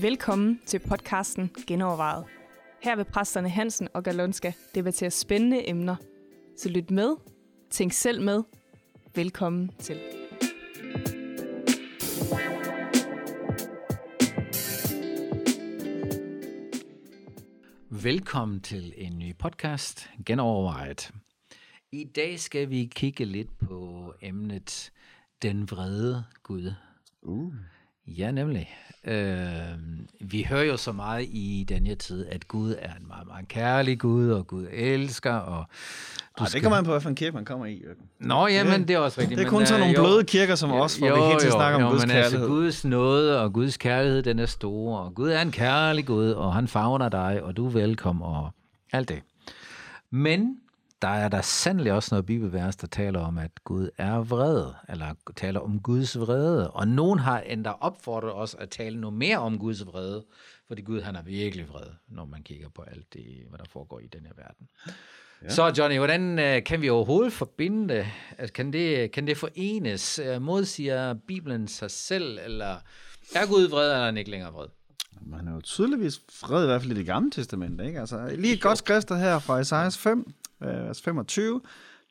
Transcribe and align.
Velkommen 0.00 0.60
til 0.66 0.78
podcasten 0.78 1.50
Genovervejet. 1.66 2.24
Her 2.82 2.96
vil 2.96 3.04
præsterne 3.04 3.48
Hansen 3.48 3.88
og 3.94 4.04
Galonska 4.04 4.52
debattere 4.74 5.10
spændende 5.10 5.68
emner. 5.68 5.96
Så 6.56 6.68
lyt 6.68 6.90
med, 6.90 7.16
tænk 7.70 7.92
selv 7.92 8.22
med. 8.22 8.42
Velkommen 9.14 9.70
til. 9.78 10.00
Velkommen 17.90 18.60
til 18.60 18.94
en 18.96 19.18
ny 19.18 19.36
podcast, 19.38 20.10
Genovervejet. 20.26 21.12
I 21.94 22.04
dag 22.04 22.40
skal 22.40 22.70
vi 22.70 22.90
kigge 22.94 23.24
lidt 23.24 23.58
på 23.58 24.12
emnet 24.22 24.90
Den 25.42 25.70
vrede 25.70 26.24
Gud. 26.42 26.72
Uh. 27.22 27.54
Ja, 28.06 28.30
nemlig. 28.30 28.74
Øh, 29.04 29.36
vi 30.20 30.42
hører 30.42 30.62
jo 30.62 30.76
så 30.76 30.92
meget 30.92 31.26
i 31.28 31.66
denne 31.68 31.94
tid, 31.94 32.26
at 32.26 32.48
Gud 32.48 32.74
er 32.78 32.94
en 32.94 33.06
meget, 33.06 33.26
meget 33.26 33.48
kærlig 33.48 33.98
Gud, 34.00 34.30
og 34.30 34.46
Gud 34.46 34.66
elsker, 34.72 35.32
og 35.32 35.64
du 36.38 36.44
Ej, 36.44 36.48
skal... 36.48 36.58
det 36.58 36.62
kommer 36.62 36.76
an 36.78 36.84
på, 36.84 36.90
hvilken 36.90 37.14
kirke 37.14 37.34
man 37.34 37.44
kommer 37.44 37.66
i. 37.66 37.82
Nå, 38.20 38.46
ja, 38.46 38.64
men 38.64 38.88
det 38.88 38.94
er 38.94 38.98
også 38.98 39.20
rigtigt. 39.20 39.38
Det 39.38 39.46
er 39.46 39.50
kun 39.50 39.66
sådan 39.66 39.80
nogle 39.80 39.94
bløde 39.94 40.24
kirker 40.24 40.54
som 40.54 40.70
os, 40.70 40.96
hvor 40.96 41.08
jo, 41.08 41.14
vi 41.14 41.20
hele 41.20 41.40
tiden 41.40 41.52
snakker 41.52 41.80
jo, 41.80 41.86
om 41.86 41.92
Guds 41.92 42.06
men 42.06 42.10
altså, 42.16 42.30
kærlighed. 42.30 42.64
Altså, 42.64 42.82
Guds 42.82 42.84
nåde 42.84 43.40
og 43.40 43.52
Guds 43.52 43.76
kærlighed, 43.76 44.22
den 44.22 44.38
er 44.38 44.46
stor, 44.46 44.98
og 44.98 45.14
Gud 45.14 45.28
er 45.28 45.42
en 45.42 45.52
kærlig 45.52 46.06
Gud, 46.06 46.30
og 46.30 46.54
han 46.54 46.68
favner 46.68 47.08
dig, 47.08 47.42
og 47.42 47.56
du 47.56 47.66
er 47.66 47.70
velkommen, 47.70 48.22
og 48.22 48.50
alt 48.92 49.08
det. 49.08 49.22
Men 50.10 50.56
der 51.04 51.10
er 51.10 51.28
der 51.28 51.40
sandelig 51.40 51.92
også 51.92 52.14
noget 52.14 52.26
bibelvers, 52.26 52.76
der 52.76 52.86
taler 52.86 53.20
om, 53.20 53.38
at 53.38 53.50
Gud 53.64 53.88
er 53.98 54.18
vred, 54.18 54.72
eller 54.88 55.14
taler 55.36 55.60
om 55.60 55.80
Guds 55.80 56.18
vrede. 56.18 56.70
Og 56.70 56.88
nogen 56.88 57.18
har 57.18 57.40
endda 57.40 57.70
opfordret 57.70 58.32
os 58.32 58.54
at 58.54 58.70
tale 58.70 59.00
noget 59.00 59.16
mere 59.16 59.38
om 59.38 59.58
Guds 59.58 59.86
vrede, 59.86 60.24
fordi 60.68 60.82
Gud 60.82 61.00
han 61.00 61.16
er 61.16 61.22
virkelig 61.22 61.68
vred, 61.68 61.86
når 62.08 62.24
man 62.24 62.42
kigger 62.42 62.68
på 62.68 62.82
alt 62.82 63.14
det, 63.14 63.24
hvad 63.48 63.58
der 63.58 63.64
foregår 63.68 64.00
i 64.00 64.06
den 64.06 64.26
her 64.26 64.32
verden. 64.36 64.68
Ja. 65.42 65.48
Så 65.48 65.72
Johnny, 65.78 65.96
hvordan 65.96 66.38
øh, 66.38 66.64
kan 66.64 66.82
vi 66.82 66.88
overhovedet 66.88 67.32
forbinde 67.32 67.94
det? 67.94 68.06
Altså, 68.38 68.52
kan 68.52 68.72
det? 68.72 69.12
Kan 69.12 69.26
det 69.26 69.36
forenes? 69.36 70.18
Øh, 70.18 70.42
modsiger 70.42 71.14
Bibelen 71.28 71.68
sig 71.68 71.90
selv, 71.90 72.38
eller 72.44 72.76
er 73.34 73.46
Gud 73.48 73.68
vred, 73.68 73.84
eller 73.84 74.00
er 74.00 74.04
han 74.04 74.16
ikke 74.16 74.30
længere 74.30 74.52
vred? 74.52 74.68
Man 75.26 75.48
er 75.48 75.54
jo 75.54 75.60
tydeligvis 75.60 76.20
vred, 76.42 76.62
i 76.62 76.66
hvert 76.66 76.80
fald 76.80 76.92
i 76.92 76.94
det 76.94 77.06
gamle 77.06 77.30
testament. 77.30 77.80
Ikke? 77.80 78.00
Altså, 78.00 78.28
lige 78.38 78.54
et 78.54 78.60
godt 78.60 78.78
skrift 78.78 79.14
her 79.14 79.38
fra 79.38 79.58
Isaias 79.58 79.98
5, 79.98 80.32
vers 80.60 81.02
25. 81.02 81.60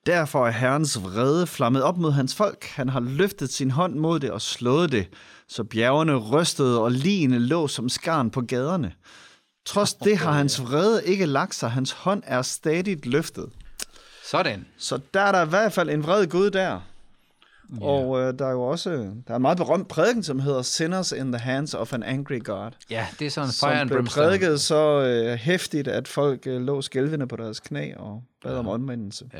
Derfor 0.06 0.48
er 0.48 0.52
Herrens 0.52 1.04
vrede 1.04 1.48
flammet 1.48 1.84
op 1.84 1.98
mod 1.98 2.12
hans 2.12 2.36
folk. 2.36 2.64
Han 2.66 2.90
har 2.90 3.00
løftet 3.00 3.50
sin 3.50 3.72
hånd 3.72 3.96
mod 3.96 4.20
det 4.20 4.32
og 4.32 4.42
slået 4.42 4.92
det, 4.92 5.08
så 5.48 5.64
bjergene 5.64 6.16
rystede 6.16 6.82
og 6.82 6.92
ligene 6.92 7.40
lå 7.40 7.68
som 7.68 7.90
skarn 7.90 8.30
på 8.30 8.42
gaderne. 8.42 8.94
Trods 9.66 9.94
det 9.94 10.18
har 10.18 10.32
hans 10.32 10.62
vrede 10.62 11.06
ikke 11.06 11.26
lagt 11.26 11.56
sig. 11.56 11.72
Hans 11.72 11.92
hånd 11.92 12.24
er 12.26 12.42
stadig 12.42 13.06
løftet. 13.06 13.50
Sådan. 14.26 14.66
Så 14.78 15.00
der 15.14 15.22
er 15.22 15.32
der 15.32 15.46
i 15.46 15.50
hvert 15.50 15.74
fald 15.74 15.90
en 15.90 16.04
vred 16.04 16.28
Gud 16.28 16.50
der. 16.50 16.80
Yeah. 17.72 17.84
Og 17.84 18.20
øh, 18.22 18.40
der 18.40 18.46
er 18.46 18.52
jo 18.52 18.62
også 18.62 18.90
der 19.28 19.32
er 19.32 19.36
en 19.36 19.42
meget 19.42 19.58
berømt 19.58 19.88
prædiken, 19.88 20.24
som 20.24 20.40
hedder 20.40 20.62
Sinners 20.62 21.12
in 21.12 21.32
the 21.32 21.40
Hands 21.40 21.74
of 21.74 21.94
an 21.94 22.04
Angry 22.04 22.44
God. 22.44 22.72
Ja, 22.90 23.08
det 23.20 23.28
er 23.28 23.30
sådan 23.30 23.50
en 23.50 23.54
fire 23.54 23.82
and 23.82 23.90
blev 23.90 24.06
prædiket 24.06 24.62
så 24.62 25.02
øh, 25.02 25.34
hæftigt, 25.34 25.88
at 25.88 26.08
folk 26.08 26.48
øh, 26.48 26.62
lå 26.62 26.82
skælvende 26.82 27.28
på 27.28 27.36
deres 27.36 27.60
knæ 27.60 27.94
og 27.96 28.24
bad 28.44 28.52
ja. 28.52 28.60
om 28.60 28.68
omvendelse. 28.68 29.30
Ja, 29.34 29.40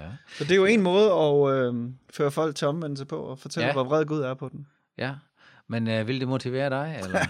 ja. 0.00 0.08
Så 0.38 0.44
det 0.44 0.50
er 0.50 0.56
jo 0.56 0.64
en 0.64 0.82
måde 0.82 1.12
at 1.12 1.54
øh, 1.54 1.74
føre 2.12 2.30
folk 2.30 2.56
til 2.56 2.68
omvendelse 2.68 3.04
på, 3.04 3.16
og 3.16 3.38
fortælle, 3.38 3.66
ja. 3.66 3.72
hvor 3.72 3.84
vred 3.84 4.04
Gud 4.04 4.20
er 4.20 4.34
på 4.34 4.48
den. 4.48 4.66
Ja, 4.98 5.12
men 5.72 5.88
øh, 5.88 6.08
vil 6.08 6.20
det 6.20 6.28
motivere 6.28 6.70
dig? 6.70 6.96
Eller? 7.04 7.20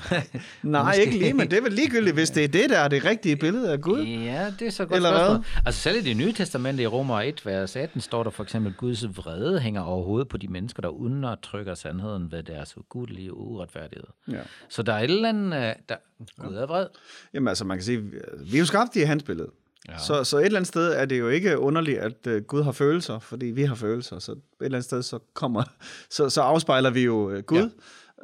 Nej, 0.62 0.84
Måske... 0.84 1.04
ikke 1.04 1.18
lige, 1.18 1.34
men 1.34 1.50
det 1.50 1.58
er 1.58 1.62
vel 1.62 1.72
ligegyldigt, 1.72 2.14
hvis 2.14 2.30
det 2.30 2.44
er 2.44 2.48
det, 2.48 2.70
der 2.70 2.78
er 2.78 2.88
det 2.88 3.04
rigtige 3.04 3.36
billede 3.36 3.72
af 3.72 3.80
Gud. 3.80 4.02
Ja, 4.02 4.52
det 4.58 4.66
er 4.66 4.70
så 4.70 4.84
godt 4.84 4.96
eller 4.96 5.10
spørgsmål. 5.10 5.36
Hvad? 5.36 5.62
Altså 5.66 5.80
selv 5.80 5.96
i 5.96 6.08
det 6.08 6.16
nye 6.16 6.32
testamente 6.32 6.82
i 6.82 6.86
Romer 6.86 7.20
1, 7.20 7.46
vers 7.46 7.76
18, 7.76 8.00
står 8.00 8.22
der 8.22 8.30
for 8.30 8.42
eksempel, 8.42 8.72
Guds 8.72 9.16
vrede 9.16 9.60
hænger 9.60 9.80
overhovedet 9.80 10.28
på 10.28 10.36
de 10.36 10.48
mennesker, 10.48 10.80
der 10.80 10.88
undertrykker 10.88 11.74
sandheden 11.74 12.32
ved 12.32 12.42
deres 12.42 12.76
ugudelige 12.78 13.34
uretfærdighed. 13.34 14.06
Ja. 14.32 14.40
Så 14.68 14.82
der 14.82 14.92
er 14.92 14.98
et 14.98 15.10
eller 15.10 15.28
andet, 15.28 15.56
øh, 15.56 15.74
der... 15.88 15.96
Gud 16.38 16.54
er 16.54 16.66
vred. 16.66 16.86
Jamen 17.34 17.48
altså, 17.48 17.64
man 17.64 17.76
kan 17.76 17.84
sige, 17.84 18.00
vi 18.00 18.54
er 18.54 18.58
jo 18.58 18.64
skabt 18.66 18.96
i 18.96 19.00
hans 19.00 19.22
billede. 19.22 19.48
Ja. 19.88 19.98
Så, 19.98 20.24
så 20.24 20.38
et 20.38 20.44
eller 20.44 20.58
andet 20.58 20.68
sted 20.68 20.92
er 20.92 21.04
det 21.04 21.18
jo 21.18 21.28
ikke 21.28 21.58
underligt, 21.58 21.98
at 21.98 22.26
uh, 22.26 22.36
Gud 22.36 22.62
har 22.62 22.72
følelser, 22.72 23.18
fordi 23.18 23.46
vi 23.46 23.62
har 23.62 23.74
følelser. 23.74 24.18
Så 24.18 24.32
et 24.32 24.38
eller 24.60 24.78
andet 24.78 24.84
sted, 24.84 25.02
så 25.02 25.18
kommer, 25.34 25.62
så, 26.16 26.30
så 26.30 26.40
afspejler 26.40 26.90
vi 26.90 27.04
jo 27.04 27.36
uh, 27.36 27.38
Gud. 27.38 27.58
Ja. 27.58 27.68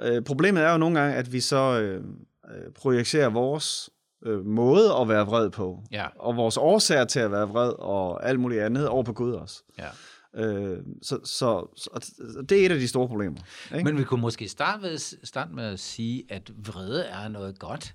Øh, 0.03 0.23
problemet 0.23 0.63
er 0.63 0.73
jo 0.73 0.79
nogle 0.79 1.01
gange, 1.01 1.17
at 1.17 1.33
vi 1.33 1.41
så 1.41 1.81
øh, 1.81 2.05
øh, 2.51 2.73
projicerer 2.75 3.29
vores 3.29 3.91
øh, 4.27 4.47
måde 4.47 4.95
at 5.01 5.09
være 5.09 5.27
vred 5.27 5.51
på, 5.51 5.83
ja. 5.93 6.07
og 6.19 6.37
vores 6.37 6.57
årsager 6.57 7.05
til 7.05 7.21
at 7.21 7.33
være 7.33 7.49
vred, 7.49 7.73
og 7.79 8.29
alt 8.29 8.41
muligt 8.41 8.63
andet 8.63 8.89
over 8.89 9.03
på 9.03 9.13
Gud 9.13 9.33
også. 9.33 9.63
Ja. 9.79 9.89
Øh, 10.35 10.79
så, 11.03 11.19
så, 11.25 11.67
så 11.77 12.45
det 12.49 12.61
er 12.61 12.67
et 12.67 12.73
af 12.73 12.79
de 12.79 12.89
store 12.89 13.09
problemer. 13.09 13.39
Ikke? 13.75 13.85
Men 13.85 13.99
vi 13.99 14.05
kunne 14.05 14.21
måske 14.21 14.49
starte 14.49 14.83
med, 14.83 14.99
starte 15.25 15.55
med 15.55 15.65
at 15.65 15.81
sige, 15.81 16.25
at 16.29 16.51
vrede 16.67 17.05
er 17.05 17.29
noget 17.29 17.59
godt. 17.59 17.95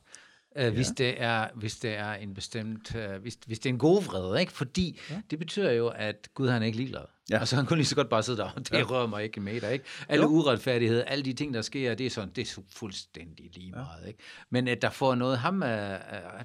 Øh, 0.57 0.63
ja. 0.63 0.69
hvis, 0.69 0.87
det 0.87 1.21
er, 1.21 1.47
hvis 1.55 1.75
det 1.75 1.97
er 1.97 2.13
en 2.13 2.33
bestemt, 2.33 2.95
øh, 2.95 3.21
hvis, 3.21 3.37
hvis 3.45 3.59
det 3.59 3.69
er 3.69 3.73
en 3.73 3.79
god 3.79 4.03
vrede, 4.03 4.39
ikke? 4.39 4.51
fordi 4.51 4.99
ja. 5.09 5.21
det 5.31 5.39
betyder 5.39 5.71
jo, 5.71 5.87
at 5.87 6.29
Gud 6.33 6.49
han 6.49 6.61
er 6.61 6.65
ikke 6.65 6.77
ligeglad. 6.77 7.05
Ja. 7.29 7.39
Og 7.39 7.47
så 7.47 7.55
han 7.55 7.65
kunne 7.65 7.77
lige 7.77 7.87
så 7.87 7.95
godt 7.95 8.09
bare 8.09 8.23
sidde 8.23 8.37
der, 8.37 8.49
det 8.57 8.71
ja. 8.71 8.83
rører 8.83 9.07
mig 9.07 9.23
ikke 9.23 9.41
med 9.41 9.61
dig. 9.61 9.73
Ikke? 9.73 9.85
Alle 10.09 10.23
jo. 10.23 10.29
uretfærdigheder, 10.29 11.03
alle 11.03 11.25
de 11.25 11.33
ting, 11.33 11.53
der 11.53 11.61
sker, 11.61 11.95
det 11.95 12.05
er 12.05 12.09
sådan, 12.09 12.29
det 12.35 12.41
er 12.57 12.61
fuldstændig 12.75 13.51
lige 13.53 13.71
meget. 13.71 14.01
Ja. 14.01 14.07
Ikke? 14.07 14.19
Men 14.49 14.67
at 14.67 14.81
der 14.81 14.89
får 14.89 15.15
noget 15.15 15.37
ham 15.37 15.61
uh, 15.61 15.69
uh, 15.69 15.75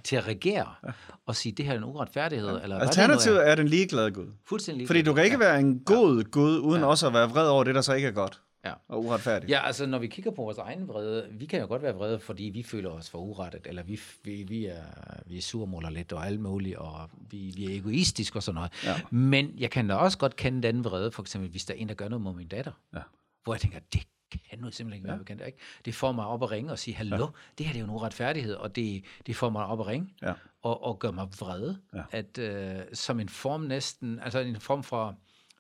til 0.05 0.17
at 0.17 0.27
regere 0.27 0.75
ja. 0.87 0.93
og 1.27 1.37
sige, 1.37 1.53
det 1.53 1.65
her 1.65 1.73
er 1.73 1.77
en 1.77 1.85
uretfærdighed. 1.85 2.57
Ja. 2.57 2.63
Eller, 2.63 2.79
Alternativet 2.79 3.49
er, 3.49 3.55
den 3.55 3.69
ligeglade 3.69 4.11
Gud. 4.11 4.27
Fuldstændig 4.49 4.79
ligeglad. 4.79 4.89
Fordi 4.89 5.03
du 5.03 5.15
kan 5.15 5.25
ikke 5.25 5.41
være 5.41 5.61
en 5.61 5.81
god 5.85 6.17
ja. 6.17 6.29
Gud, 6.31 6.59
uden 6.59 6.81
ja. 6.81 6.87
også 6.87 7.07
at 7.07 7.13
være 7.13 7.29
vred 7.29 7.49
over 7.49 7.65
det, 7.65 7.75
der 7.75 7.81
så 7.81 7.93
ikke 7.93 8.09
er 8.09 8.13
godt 8.13 8.41
ja. 8.69 8.75
og 8.89 9.05
uretfærdigt. 9.05 9.51
Ja, 9.51 9.67
altså 9.67 9.87
når 9.87 9.99
vi 9.99 10.07
kigger 10.07 10.31
på 10.31 10.43
vores 10.43 10.59
egen 10.59 10.89
vrede, 10.89 11.29
vi 11.31 11.47
kan 11.47 11.61
jo 11.61 11.67
godt 11.67 11.83
være 11.83 11.95
vrede, 11.95 12.19
fordi 12.19 12.45
vi 12.45 12.63
føler 12.63 12.91
os 12.91 13.11
for 13.11 13.19
urettet, 13.19 13.67
eller 13.67 13.83
vi, 13.83 14.01
vi, 14.25 14.43
vi, 14.43 14.67
er, 14.67 14.85
vi 15.27 15.37
er 15.39 15.43
surmåler 15.43 15.91
lidt 15.91 16.13
og 16.13 16.27
alt 16.27 16.41
muligt, 16.41 16.77
og 16.77 17.11
vi, 17.31 17.53
vi 17.57 17.65
er 17.65 17.79
egoistiske 17.79 18.39
og 18.39 18.43
sådan 18.43 18.55
noget. 18.55 18.85
Ja. 18.85 19.01
Men 19.11 19.55
jeg 19.59 19.71
kan 19.71 19.89
da 19.89 19.95
også 19.95 20.19
godt 20.19 20.37
kende 20.37 20.69
den 20.69 20.85
vrede, 20.85 21.11
for 21.13 21.23
eksempel 21.23 21.51
hvis 21.51 21.65
der 21.65 21.75
er 21.75 21.79
en, 21.79 21.89
der 21.89 21.95
gør 21.95 22.09
noget 22.09 22.23
mod 22.23 22.35
min 22.35 22.49
datter, 22.49 22.73
ja. 22.95 23.01
hvor 23.45 23.55
jeg 23.55 23.61
tænker, 23.61 23.79
det 23.93 24.07
kan 24.31 24.59
nu 24.59 24.71
simpelthen 24.71 24.93
ikke 24.93 25.05
være 25.05 25.15
ja. 25.15 25.19
bekendt. 25.19 25.43
Ikke? 25.47 25.59
Det 25.85 25.95
får 25.95 26.13
mig 26.13 26.27
op 26.27 26.43
at 26.43 26.51
ringe 26.51 26.73
og 26.73 26.79
sige, 26.79 26.95
hallo, 26.95 27.17
ja. 27.17 27.27
det 27.59 27.67
her 27.67 27.73
det 27.73 27.79
er 27.79 27.81
jo 27.81 27.85
en 27.85 27.91
uretfærdighed, 27.91 28.55
og 28.55 28.77
det, 28.77 29.05
det 29.27 29.37
får 29.37 29.51
mig 29.51 29.67
op 29.67 29.81
at 29.81 29.87
ringe 29.87 30.09
ja. 30.23 30.33
og, 30.63 30.85
og 30.85 30.99
gør 30.99 31.11
mig 31.11 31.29
vred, 31.41 31.75
ja. 31.95 32.03
at 32.11 32.39
øh, 32.39 32.81
som 32.93 33.21
en 33.21 33.29
form 33.29 33.61
næsten, 33.61 34.21
altså 34.21 34.39
en 34.39 34.61
form 34.61 34.83
for 34.83 35.17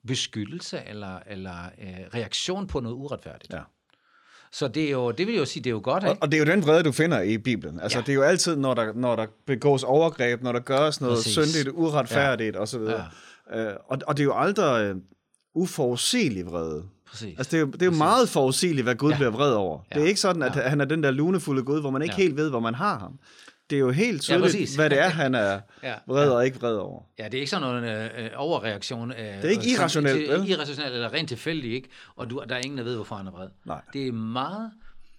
beskyttelse 0.07 0.83
eller, 0.87 1.19
eller 1.27 1.71
øh, 1.83 1.89
reaktion 2.15 2.67
på 2.67 2.81
noget 2.81 2.97
uretfærdigt. 2.97 3.53
Ja. 3.53 3.61
Så 4.53 4.69
det, 4.69 4.85
er 4.85 4.91
jo, 4.91 5.11
det 5.11 5.27
vil 5.27 5.37
jo 5.37 5.45
sige, 5.45 5.65
det 5.65 5.71
er 5.71 5.75
jo 5.75 5.81
godt. 5.85 6.03
Ikke? 6.03 6.11
Og, 6.11 6.19
og 6.21 6.33
det 6.33 6.41
er 6.41 6.47
jo 6.47 6.53
den 6.53 6.63
vrede, 6.63 6.83
du 6.83 6.93
finder 6.93 7.21
i 7.21 7.39
Bibelen. 7.39 7.81
Altså, 7.81 7.99
ja. 7.99 8.03
det 8.03 8.09
er 8.09 8.15
jo 8.15 8.23
altid, 8.23 8.57
når 8.57 8.75
der, 8.75 8.93
når 8.93 9.17
der 9.17 9.27
begås 9.47 9.83
overgreb, 9.83 10.43
når 10.43 10.53
der 10.53 10.61
gøres 10.61 11.01
noget 11.01 11.17
Præcis. 11.17 11.33
syndigt, 11.33 11.69
uretfærdigt 11.75 12.57
ja. 12.57 12.61
osv. 12.61 12.81
Ja. 12.81 13.71
Øh, 13.71 13.77
og, 13.87 13.99
og 14.07 14.17
det 14.17 14.23
er 14.23 14.25
jo 14.25 14.39
aldrig 14.39 14.95
uh, 14.95 15.01
uforudsigelig 15.55 16.47
vrede. 16.47 16.85
Præcis. 17.07 17.39
Altså, 17.39 17.51
det 17.51 17.57
er 17.57 17.61
jo, 17.61 17.67
det 17.67 17.83
er 17.83 17.87
jo 17.87 17.93
meget 17.93 18.29
forudsigeligt, 18.29 18.85
hvad 18.85 18.95
Gud 18.95 19.11
ja. 19.11 19.17
bliver 19.17 19.31
vred 19.31 19.53
over. 19.53 19.81
Ja. 19.91 19.95
Det 19.95 20.05
er 20.05 20.09
ikke 20.09 20.21
sådan, 20.21 20.43
at 20.43 20.57
ja. 20.57 20.61
han 20.61 20.81
er 20.81 20.85
den 20.85 21.03
der 21.03 21.11
lunefulde 21.11 21.63
Gud, 21.63 21.81
hvor 21.81 21.91
man 21.91 22.03
ikke 22.03 22.15
ja. 22.19 22.23
helt 22.23 22.37
ved, 22.37 22.51
hvor 22.51 22.61
man 22.61 22.75
har 22.75 22.99
ham 22.99 23.19
det 23.71 23.77
er 23.77 23.81
jo 23.81 23.91
helt 23.91 24.23
tydeligt, 24.23 24.71
ja, 24.71 24.77
hvad 24.77 24.91
det 24.91 24.99
er, 24.99 25.09
han 25.09 25.35
er 25.35 25.61
ja, 25.83 25.95
vred 26.07 26.31
og 26.31 26.47
ikke 26.47 26.59
vred 26.61 26.77
over. 26.77 27.03
Ja, 27.19 27.25
det 27.25 27.35
er 27.35 27.39
ikke 27.39 27.51
sådan 27.51 27.83
noget 27.83 28.13
øh, 28.19 28.31
overreaktion. 28.37 29.11
Øh, 29.11 29.19
det 29.19 29.45
er 29.45 29.49
ikke 29.49 29.71
irrationelt, 29.71 30.31
vel? 30.31 30.51
Irrationelt 30.51 30.95
eller 30.95 31.13
rent 31.13 31.29
tilfældigt, 31.29 31.75
ikke? 31.75 31.89
Og 32.17 32.31
du, 32.31 32.45
der 32.49 32.55
er 32.55 32.61
ingen, 32.61 32.79
der 32.79 32.85
ved, 32.85 32.95
hvorfor 32.95 33.17
han 33.17 33.27
er 33.27 33.31
vred. 33.31 33.49
Nej. 33.65 33.81
Det 33.93 34.09
er 34.09 34.13
meget... 34.13 34.73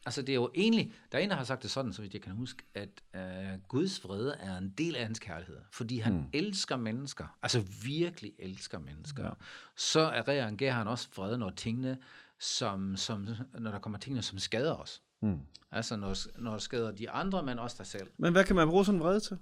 Altså, 0.05 0.21
det 0.21 0.29
er 0.29 0.35
jo 0.35 0.51
egentlig... 0.55 0.91
Der 1.11 1.17
er 1.17 1.21
en, 1.21 1.29
der 1.29 1.35
har 1.35 1.43
sagt 1.43 1.63
det 1.63 1.71
sådan, 1.71 1.93
så 1.93 2.01
vidt 2.01 2.13
jeg 2.13 2.21
kan 2.21 2.33
huske, 2.33 2.63
at 2.75 2.89
øh, 3.15 3.21
Guds 3.67 4.03
vrede 4.03 4.35
er 4.39 4.57
en 4.57 4.73
del 4.77 4.95
af 4.95 5.03
hans 5.03 5.19
kærlighed. 5.19 5.57
Fordi 5.71 5.99
han 5.99 6.13
mm. 6.13 6.23
elsker 6.33 6.77
mennesker. 6.77 7.37
Altså, 7.43 7.63
virkelig 7.85 8.31
elsker 8.39 8.79
mennesker. 8.79 9.23
Ja. 9.23 9.29
Så 9.75 10.09
reagerer 10.27 10.73
han 10.73 10.87
også 10.87 11.07
vrede, 11.15 11.37
når 11.37 11.49
tingene, 11.49 11.97
som, 12.39 12.97
som, 12.97 13.27
når 13.59 13.71
der 13.71 13.79
kommer 13.79 13.99
tingene, 13.99 14.21
som 14.21 14.39
skader 14.39 14.73
os. 14.73 15.01
Mm. 15.21 15.39
Altså 15.71 15.95
når, 15.95 16.41
når 16.41 16.51
det 16.51 16.61
skader 16.61 16.91
de 16.91 17.09
andre, 17.09 17.43
men 17.43 17.59
også 17.59 17.75
dig 17.79 17.85
selv. 17.87 18.07
Men 18.17 18.31
hvad 18.31 18.43
kan 18.43 18.55
man 18.55 18.67
bruge 18.67 18.85
sådan 18.85 18.99
en 18.99 19.03
vrede 19.03 19.19
til? 19.19 19.37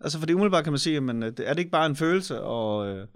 Altså 0.00 0.18
fordi 0.18 0.32
umiddelbart 0.32 0.64
kan 0.64 0.72
man 0.72 0.78
sige, 0.78 0.96
at 0.96 1.40
er 1.40 1.52
det 1.52 1.58
ikke 1.58 1.70
bare 1.70 1.86
en 1.86 1.96
følelse, 1.96 2.42
og, 2.42 2.88
øh, 2.88 3.06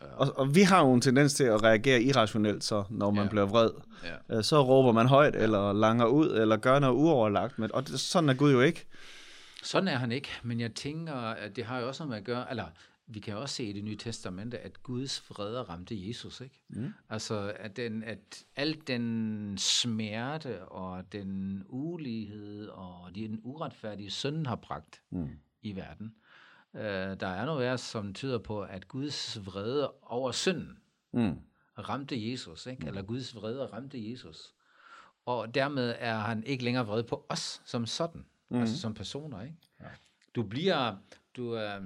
ja. 0.00 0.06
og, 0.16 0.32
og 0.36 0.54
vi 0.54 0.62
har 0.62 0.80
jo 0.80 0.92
en 0.92 1.00
tendens 1.00 1.34
til 1.34 1.44
at 1.44 1.62
reagere 1.62 2.02
irrationelt, 2.02 2.64
så 2.64 2.84
når 2.90 3.10
man 3.10 3.24
ja. 3.24 3.30
bliver 3.30 3.46
vred. 3.46 3.70
Ja. 4.04 4.36
Øh, 4.36 4.44
så 4.44 4.62
råber 4.62 4.92
man 4.92 5.06
højt, 5.06 5.36
eller 5.36 5.72
langer 5.72 6.06
ud, 6.06 6.30
eller 6.30 6.56
gør 6.56 6.78
noget 6.78 6.94
uoverlagt. 6.94 7.58
Men, 7.58 7.70
og 7.74 7.88
det, 7.88 8.00
sådan 8.00 8.28
er 8.28 8.34
Gud 8.34 8.52
jo 8.52 8.60
ikke. 8.60 8.86
Sådan 9.62 9.88
er 9.88 9.96
han 9.96 10.12
ikke, 10.12 10.28
men 10.42 10.60
jeg 10.60 10.74
tænker, 10.74 11.14
at 11.14 11.56
det 11.56 11.64
har 11.64 11.78
jo 11.78 11.88
også 11.88 12.04
noget 12.04 12.10
med 12.10 12.18
at 12.18 12.24
gøre, 12.24 12.50
eller 12.50 12.64
vi 13.10 13.20
kan 13.20 13.36
også 13.36 13.54
se 13.54 13.64
i 13.64 13.72
det 13.72 13.84
nye 13.84 13.96
testamente, 13.96 14.58
at 14.58 14.82
Guds 14.82 15.30
vrede 15.30 15.62
ramte 15.62 16.08
Jesus, 16.08 16.40
ikke? 16.40 16.64
Mm. 16.68 16.92
Altså, 17.08 17.52
at, 17.56 17.76
den, 17.76 18.02
at 18.02 18.44
al 18.56 18.74
den 18.86 19.58
smerte 19.58 20.64
og 20.64 21.12
den 21.12 21.64
ulighed 21.68 22.68
og 22.68 23.14
den 23.14 23.40
uretfærdige 23.42 24.10
synd 24.10 24.46
har 24.46 24.56
bragt 24.56 25.02
mm. 25.10 25.28
i 25.62 25.76
verden. 25.76 26.14
Uh, 26.72 26.80
der 26.80 27.26
er 27.26 27.46
noget 27.46 27.60
vers, 27.60 27.80
som 27.80 28.14
tyder 28.14 28.38
på, 28.38 28.62
at 28.62 28.88
Guds 28.88 29.46
vrede 29.46 29.92
over 30.02 30.32
synden 30.32 30.78
mm. 31.12 31.36
ramte 31.78 32.30
Jesus, 32.30 32.66
ikke? 32.66 32.82
Mm. 32.82 32.88
Eller 32.88 33.02
Guds 33.02 33.34
vrede 33.34 33.66
ramte 33.66 34.10
Jesus. 34.10 34.54
Og 35.26 35.54
dermed 35.54 35.94
er 35.98 36.18
han 36.18 36.44
ikke 36.44 36.64
længere 36.64 36.86
vred 36.86 37.02
på 37.02 37.26
os 37.28 37.62
som 37.64 37.86
sådan, 37.86 38.26
mm. 38.48 38.60
altså 38.60 38.80
som 38.80 38.94
personer, 38.94 39.42
ikke? 39.42 39.56
Ja. 39.80 39.86
Du 40.34 40.42
bliver, 40.42 40.96
du, 41.36 41.56
øh, 41.56 41.82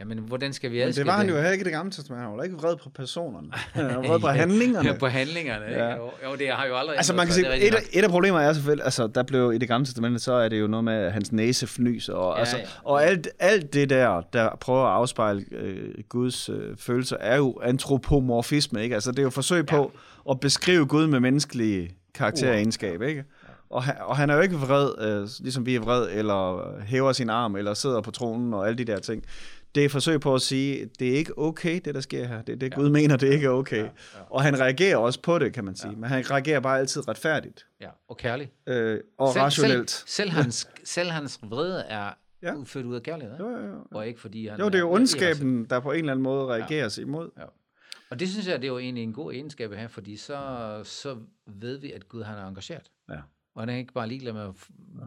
Jamen, 0.00 0.18
hvordan 0.18 0.52
skal 0.52 0.70
vi 0.70 0.80
adskille 0.80 1.04
det? 1.04 1.12
var 1.12 1.18
han 1.18 1.28
jo 1.28 1.34
heller 1.34 1.50
ikke 1.50 1.62
i 1.62 1.64
det 1.64 1.72
gamle 1.72 1.92
testament. 1.92 2.22
Han 2.22 2.36
var 2.36 2.42
ikke 2.42 2.56
vred 2.56 2.76
på 2.76 2.90
personerne. 2.90 3.48
Han 3.72 3.84
var 3.84 4.08
vred 4.08 4.20
på 4.20 4.28
handlingerne. 4.28 4.88
ja, 4.88 4.98
på 4.98 5.06
handlingerne. 5.06 5.64
Ja. 5.64 5.96
Jo, 5.96 6.10
jo, 6.24 6.36
det 6.38 6.48
har 6.48 6.66
jo 6.66 6.76
aldrig... 6.76 6.96
Altså, 6.96 7.14
man 7.14 7.26
kan 7.26 7.34
sige, 7.34 7.56
et, 7.56 7.74
et 7.92 8.04
af 8.04 8.10
problemerne 8.10 8.46
er 8.46 8.52
selvfølgelig, 8.52 8.84
altså, 8.84 9.06
der 9.06 9.22
blev 9.22 9.52
i 9.54 9.58
det 9.58 9.68
gamle 9.68 9.86
testament, 9.86 10.22
så 10.22 10.32
er 10.32 10.48
det 10.48 10.60
jo 10.60 10.66
noget 10.66 10.84
med 10.84 11.10
hans 11.10 11.32
næse 11.32 11.66
fnys, 11.66 12.08
og, 12.08 12.34
ja, 12.34 12.38
altså, 12.38 12.56
ja. 12.56 12.64
og 12.84 13.04
alt, 13.04 13.28
alt 13.38 13.74
det 13.74 13.90
der, 13.90 14.20
der 14.32 14.56
prøver 14.60 14.86
at 14.86 14.92
afspejle 14.92 15.44
øh, 15.52 15.88
Guds 16.08 16.48
øh, 16.48 16.76
følelser, 16.76 17.16
er 17.20 17.36
jo 17.36 17.60
antropomorfisme, 17.62 18.82
ikke? 18.82 18.94
Altså, 18.94 19.10
det 19.10 19.18
er 19.18 19.22
jo 19.22 19.30
forsøg 19.30 19.66
på 19.66 19.92
ja. 20.26 20.30
at 20.32 20.40
beskrive 20.40 20.86
Gud 20.86 21.06
med 21.06 21.20
menneskelige 21.20 21.96
karakteregenskab, 22.14 23.02
ikke? 23.02 23.24
Og 23.70 23.82
han, 23.82 23.94
og 24.00 24.16
han 24.16 24.30
er 24.30 24.34
jo 24.34 24.40
ikke 24.40 24.56
vred, 24.56 24.90
øh, 25.00 25.28
ligesom 25.40 25.66
vi 25.66 25.74
er 25.74 25.80
vred, 25.80 26.08
eller 26.12 26.72
hæver 26.86 27.12
sin 27.12 27.30
arm, 27.30 27.56
eller 27.56 27.74
sidder 27.74 28.00
på 28.00 28.10
tronen, 28.10 28.54
og 28.54 28.66
alle 28.66 28.78
de 28.78 28.84
der 28.84 28.98
ting 28.98 29.24
det 29.74 29.80
er 29.80 29.84
et 29.84 29.90
forsøg 29.90 30.20
på 30.20 30.34
at 30.34 30.42
sige, 30.42 30.90
det 30.98 31.08
er 31.08 31.16
ikke 31.16 31.38
okay, 31.38 31.80
det 31.84 31.94
der 31.94 32.00
sker 32.00 32.26
her. 32.26 32.42
Det 32.42 32.52
er 32.52 32.56
det, 32.56 32.70
ja. 32.70 32.76
Gud 32.76 32.90
mener, 32.90 33.16
det 33.16 33.32
ikke 33.32 33.46
er 33.46 33.50
okay. 33.50 33.76
Ja, 33.76 33.82
ja. 33.82 33.90
Og 34.30 34.42
han 34.42 34.60
reagerer 34.60 34.96
også 34.96 35.22
på 35.22 35.38
det, 35.38 35.52
kan 35.52 35.64
man 35.64 35.76
sige. 35.76 35.90
Ja. 35.90 35.96
Men 35.96 36.10
han 36.10 36.30
reagerer 36.30 36.60
bare 36.60 36.78
altid 36.78 37.08
retfærdigt. 37.08 37.66
Ja, 37.80 37.88
og 38.08 38.16
kærligt. 38.16 38.52
Øh, 38.66 39.00
og 39.18 39.32
selv, 39.32 39.42
rationelt. 39.42 39.90
Selv, 39.90 40.08
selv, 40.08 40.30
hans, 40.42 40.68
selv 40.84 41.10
hans 41.10 41.40
vrede 41.42 41.80
er 41.80 42.10
ja. 42.42 42.54
født 42.64 42.86
ud 42.86 42.94
af 42.94 43.02
kærlighed. 43.02 43.36
Jo, 43.38 43.50
jo, 43.50 43.66
jo. 43.66 43.84
Og 43.90 44.06
ikke 44.06 44.20
fordi 44.20 44.46
han... 44.46 44.60
Jo, 44.60 44.66
det 44.66 44.74
er 44.74 44.78
jo 44.78 44.92
ondskaben, 44.92 45.64
der 45.64 45.80
på 45.80 45.92
en 45.92 45.98
eller 45.98 46.12
anden 46.12 46.22
måde 46.22 46.46
reagerer 46.46 46.94
ja. 46.98 47.02
imod. 47.02 47.30
Ja. 47.38 47.44
Og 48.10 48.20
det 48.20 48.28
synes 48.28 48.46
jeg, 48.46 48.62
det 48.62 48.64
er 48.64 48.72
jo 48.72 48.78
egentlig 48.78 49.04
en 49.04 49.12
god 49.12 49.32
egenskab 49.32 49.72
her, 49.72 49.88
fordi 49.88 50.16
så, 50.16 50.80
så 50.84 51.16
ved 51.46 51.78
vi, 51.78 51.92
at 51.92 52.08
Gud 52.08 52.22
han 52.22 52.38
er 52.38 52.46
engageret. 52.46 52.90
Ja. 53.10 53.20
Og 53.54 53.62
han 53.62 53.68
er 53.68 53.76
ikke 53.76 53.92
bare 53.92 54.08
ligeglad 54.08 54.32
med 54.32 54.52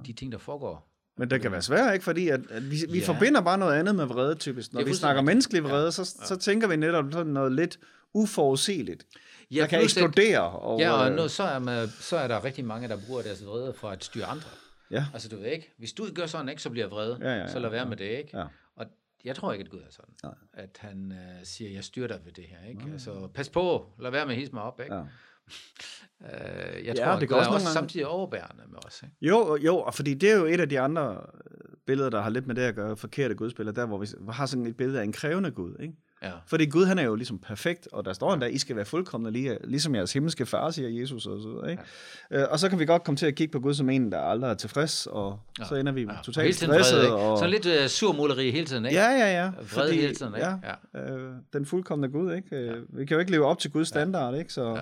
de 0.05 0.13
ting, 0.13 0.31
der 0.31 0.37
foregår 0.37 0.86
men 1.17 1.29
det 1.29 1.41
kan 1.41 1.51
være 1.51 1.61
svært, 1.61 1.93
ikke? 1.93 2.03
Fordi 2.03 2.29
at, 2.29 2.39
at 2.49 2.71
vi, 2.71 2.77
vi 2.89 2.99
ja. 2.99 3.05
forbinder 3.05 3.41
bare 3.41 3.57
noget 3.57 3.79
andet 3.79 3.95
med 3.95 4.05
vrede, 4.05 4.35
typisk. 4.35 4.73
Når 4.73 4.83
vi 4.83 4.93
snakker 4.93 5.21
menneskelig 5.21 5.63
vrede, 5.63 5.85
ja. 5.85 5.91
så, 5.91 6.17
så 6.25 6.35
tænker 6.35 6.67
vi 6.67 6.75
netop 6.75 7.05
sådan 7.11 7.33
noget 7.33 7.51
lidt 7.51 7.79
uforudsigeligt. 8.13 9.05
Ja, 9.51 9.61
der 9.61 9.67
kan 9.67 9.81
eksplodere. 9.81 10.41
Og, 10.41 10.79
ja, 10.79 10.91
og 10.91 11.09
øh, 11.09 11.15
nu, 11.15 11.27
så, 11.27 11.43
er 11.43 11.59
man, 11.59 11.87
så 11.87 12.17
er 12.17 12.27
der 12.27 12.43
rigtig 12.43 12.65
mange, 12.65 12.87
der 12.87 12.97
bruger 13.07 13.21
deres 13.21 13.45
vrede 13.45 13.73
for 13.73 13.89
at 13.89 14.03
styre 14.03 14.25
andre. 14.25 14.49
Ja. 14.91 15.05
Altså, 15.13 15.29
du 15.29 15.35
ved 15.37 15.45
ikke, 15.45 15.73
hvis 15.77 15.93
du 15.93 16.07
gør 16.15 16.25
sådan, 16.25 16.49
ikke, 16.49 16.61
så 16.61 16.69
bliver 16.69 16.85
jeg 16.85 16.91
vred. 16.91 17.17
Ja, 17.19 17.29
ja, 17.29 17.35
ja, 17.35 17.47
så 17.47 17.59
lad 17.59 17.69
være 17.69 17.81
ja. 17.81 17.89
med 17.89 17.97
det, 17.97 18.05
ikke? 18.05 18.37
Ja. 18.37 18.45
Og 18.75 18.85
jeg 19.25 19.35
tror 19.35 19.53
ikke, 19.53 19.63
at 19.63 19.69
Gud 19.69 19.79
er 19.79 19.91
sådan. 19.91 20.13
Nej. 20.23 20.33
At 20.53 20.77
han 20.79 21.11
uh, 21.11 21.43
siger, 21.43 21.71
jeg 21.71 21.83
styrer 21.83 22.07
dig 22.07 22.19
ved 22.25 22.31
det 22.31 22.43
her, 22.43 22.69
ikke? 22.69 22.83
Nej. 22.83 22.93
Altså, 22.93 23.27
pas 23.33 23.49
på, 23.49 23.89
lad 23.99 24.11
være 24.11 24.25
med 24.25 24.33
at 24.33 24.39
hisse 24.39 24.53
mig 24.53 24.63
op, 24.63 24.79
ikke? 24.79 24.95
Ja. 24.95 25.03
Øh, 26.21 26.85
jeg 26.85 26.95
ja, 26.97 27.05
tror, 27.05 27.19
det 27.19 27.29
går 27.29 27.35
også, 27.35 27.51
også 27.51 27.73
samtidig 27.73 28.07
overbærende 28.07 28.63
med 28.69 28.85
os. 28.85 29.03
Ikke? 29.03 29.15
Jo, 29.21 29.57
jo, 29.57 29.77
og 29.77 29.93
fordi 29.93 30.13
det 30.13 30.31
er 30.31 30.37
jo 30.37 30.45
et 30.45 30.59
af 30.59 30.69
de 30.69 30.79
andre 30.79 31.11
øh, 31.11 31.57
billeder, 31.87 32.09
der 32.09 32.21
har 32.21 32.29
lidt 32.29 32.47
med 32.47 32.55
det 32.55 32.61
at 32.61 32.75
gøre, 32.75 32.97
forkerte 32.97 33.35
gudsbilleder, 33.35 33.81
der 33.81 33.87
hvor 33.87 33.97
vi 33.97 34.07
har 34.29 34.45
sådan 34.45 34.65
et 34.65 34.77
billede 34.77 34.99
af 34.99 35.03
en 35.03 35.11
krævende 35.11 35.51
Gud, 35.51 35.75
ikke? 35.79 35.93
Ja. 36.23 36.31
Fordi 36.47 36.65
Gud, 36.65 36.85
han 36.85 36.99
er 36.99 37.03
jo 37.03 37.15
ligesom 37.15 37.39
perfekt, 37.39 37.87
og 37.91 38.05
der 38.05 38.13
står 38.13 38.33
endda, 38.33 38.47
I 38.47 38.57
skal 38.57 38.75
være 38.75 38.85
fuldkommende, 38.85 39.31
lige, 39.31 39.57
ligesom 39.63 39.95
jeres 39.95 40.13
himmelske 40.13 40.45
far, 40.45 40.71
siger 40.71 40.89
Jesus 40.89 41.25
og 41.25 41.41
så 41.41 41.49
videre, 41.49 41.71
ikke? 41.71 41.83
Ja. 42.31 42.41
Øh, 42.41 42.47
og 42.51 42.59
så 42.59 42.69
kan 42.69 42.79
vi 42.79 42.85
godt 42.85 43.03
komme 43.03 43.17
til 43.17 43.25
at 43.25 43.35
kigge 43.35 43.51
på 43.51 43.59
Gud 43.59 43.73
som 43.73 43.89
en, 43.89 44.11
der 44.11 44.19
aldrig 44.19 44.49
er 44.49 44.53
tilfreds, 44.53 45.07
og 45.07 45.39
ja. 45.59 45.65
så 45.65 45.75
ender 45.75 45.91
vi 45.91 46.01
ja. 46.01 46.09
totalt 46.23 46.55
stresset. 46.55 47.11
Og... 47.11 47.37
Så 47.37 47.47
lidt 47.47 47.65
uh, 47.65 47.87
surmåleri 47.87 48.51
hele 48.51 48.65
tiden, 48.65 48.85
ikke? 48.85 48.97
Ja, 48.97 49.09
ja, 49.09 49.43
ja. 49.43 49.49
Vred 49.49 49.65
Fordi, 49.65 49.95
hele 49.95 50.15
tiden, 50.15 50.35
ikke? 50.35 50.47
Ja, 50.47 50.75
ja. 50.93 51.13
Øh, 51.13 51.31
den 51.53 51.65
fuldkommende 51.65 52.19
Gud, 52.19 52.33
ikke? 52.33 52.55
Ja. 52.55 52.73
Vi 52.89 53.05
kan 53.05 53.15
jo 53.15 53.19
ikke 53.19 53.31
leve 53.31 53.45
op 53.45 53.59
til 53.59 53.71
Guds 53.71 53.87
standard, 53.87 54.35
ikke? 54.35 54.53
Så... 54.53 54.69
Ja 54.69 54.81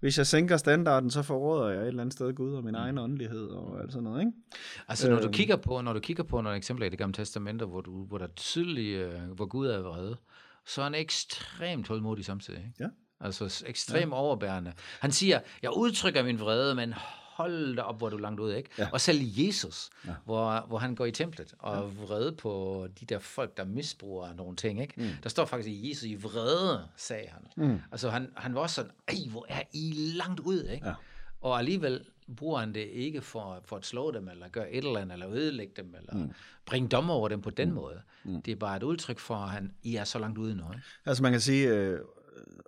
hvis 0.00 0.18
jeg 0.18 0.26
sænker 0.26 0.56
standarden, 0.56 1.10
så 1.10 1.22
forråder 1.22 1.68
jeg 1.68 1.82
et 1.82 1.86
eller 1.86 2.00
andet 2.00 2.12
sted 2.12 2.34
Gud 2.34 2.54
og 2.54 2.64
min 2.64 2.72
mm. 2.72 2.80
egen 2.80 2.98
åndelighed 2.98 3.46
og 3.46 3.80
alt 3.80 3.92
sådan 3.92 4.04
noget, 4.04 4.20
ikke? 4.20 4.32
Altså, 4.88 5.10
når 5.10 5.16
du 5.16 5.22
øhm. 5.22 5.32
kigger 5.32 5.56
på, 5.56 5.80
når 5.80 5.92
du 5.92 6.00
kigger 6.00 6.22
på 6.22 6.40
nogle 6.40 6.56
eksempler 6.56 6.86
i 6.86 6.90
det 6.90 6.98
gamle 6.98 7.14
testamente, 7.14 7.64
hvor, 7.64 7.80
du, 7.80 8.04
hvor 8.04 8.18
der 8.18 8.26
tydeligt, 8.26 8.98
øh, 8.98 9.30
hvor 9.34 9.46
Gud 9.46 9.66
er 9.66 9.80
vrede, 9.80 10.16
så 10.66 10.80
er 10.80 10.84
han 10.84 10.94
ekstremt 10.94 11.86
tålmodig 11.86 12.24
samtidig, 12.24 12.58
ikke? 12.58 12.74
Ja. 12.80 12.88
Altså 13.20 13.64
ekstremt 13.66 14.12
ja. 14.12 14.16
overbærende. 14.16 14.72
Han 15.00 15.12
siger, 15.12 15.40
jeg 15.62 15.76
udtrykker 15.76 16.22
min 16.22 16.40
vrede, 16.40 16.74
men 16.74 16.94
hold 17.36 17.76
da 17.76 17.82
op, 17.82 17.98
hvor 17.98 18.08
du 18.08 18.16
er 18.16 18.20
langt 18.20 18.40
ud, 18.40 18.52
ikke? 18.52 18.70
Ja. 18.78 18.88
Og 18.92 19.00
selv 19.00 19.18
Jesus, 19.22 19.90
ja. 20.06 20.14
hvor, 20.24 20.64
hvor 20.68 20.78
han 20.78 20.94
går 20.94 21.06
i 21.06 21.10
templet 21.10 21.54
og 21.58 21.76
er 21.76 21.82
vrede 21.82 22.32
på 22.32 22.86
de 23.00 23.06
der 23.06 23.18
folk, 23.18 23.56
der 23.56 23.64
misbruger 23.64 24.34
nogle 24.34 24.56
ting, 24.56 24.80
ikke? 24.80 24.94
Mm. 24.96 25.08
Der 25.22 25.28
står 25.28 25.44
faktisk 25.44 25.68
i 25.68 25.88
Jesus 25.88 26.04
i 26.04 26.14
vrede, 26.14 26.88
sagde 26.96 27.28
han. 27.28 27.68
Mm. 27.68 27.78
Altså 27.92 28.10
han, 28.10 28.32
han 28.36 28.54
var 28.54 28.60
også 28.60 28.74
sådan, 28.74 28.90
ej, 29.08 29.14
hvor 29.30 29.46
er 29.48 29.62
I 29.72 29.92
langt 30.16 30.40
ud, 30.40 30.62
ikke? 30.62 30.88
Ja. 30.88 30.94
Og 31.40 31.58
alligevel 31.58 32.04
bruger 32.36 32.60
han 32.60 32.74
det 32.74 32.80
ikke 32.80 33.20
for, 33.20 33.60
for 33.64 33.76
at 33.76 33.86
slå 33.86 34.10
dem, 34.10 34.28
eller 34.28 34.48
gøre 34.48 34.72
et 34.72 34.84
eller 34.84 35.00
andet, 35.00 35.12
eller 35.12 35.30
ødelægge 35.30 35.72
dem, 35.76 35.94
eller 35.98 36.14
mm. 36.14 36.32
bringe 36.66 36.88
dom 36.88 37.10
over 37.10 37.28
dem 37.28 37.42
på 37.42 37.50
den 37.50 37.68
mm. 37.68 37.74
måde. 37.74 38.00
Mm. 38.24 38.42
Det 38.42 38.52
er 38.52 38.56
bare 38.56 38.76
et 38.76 38.82
udtryk 38.82 39.18
for, 39.18 39.34
at 39.34 39.50
han, 39.50 39.72
I 39.82 39.96
er 39.96 40.04
så 40.04 40.18
langt 40.18 40.38
ude 40.38 40.54
nu. 40.54 40.64
Ikke? 40.72 40.84
Altså 41.06 41.22
man 41.22 41.32
kan 41.32 41.40
sige, 41.40 41.68
øh, 41.68 42.00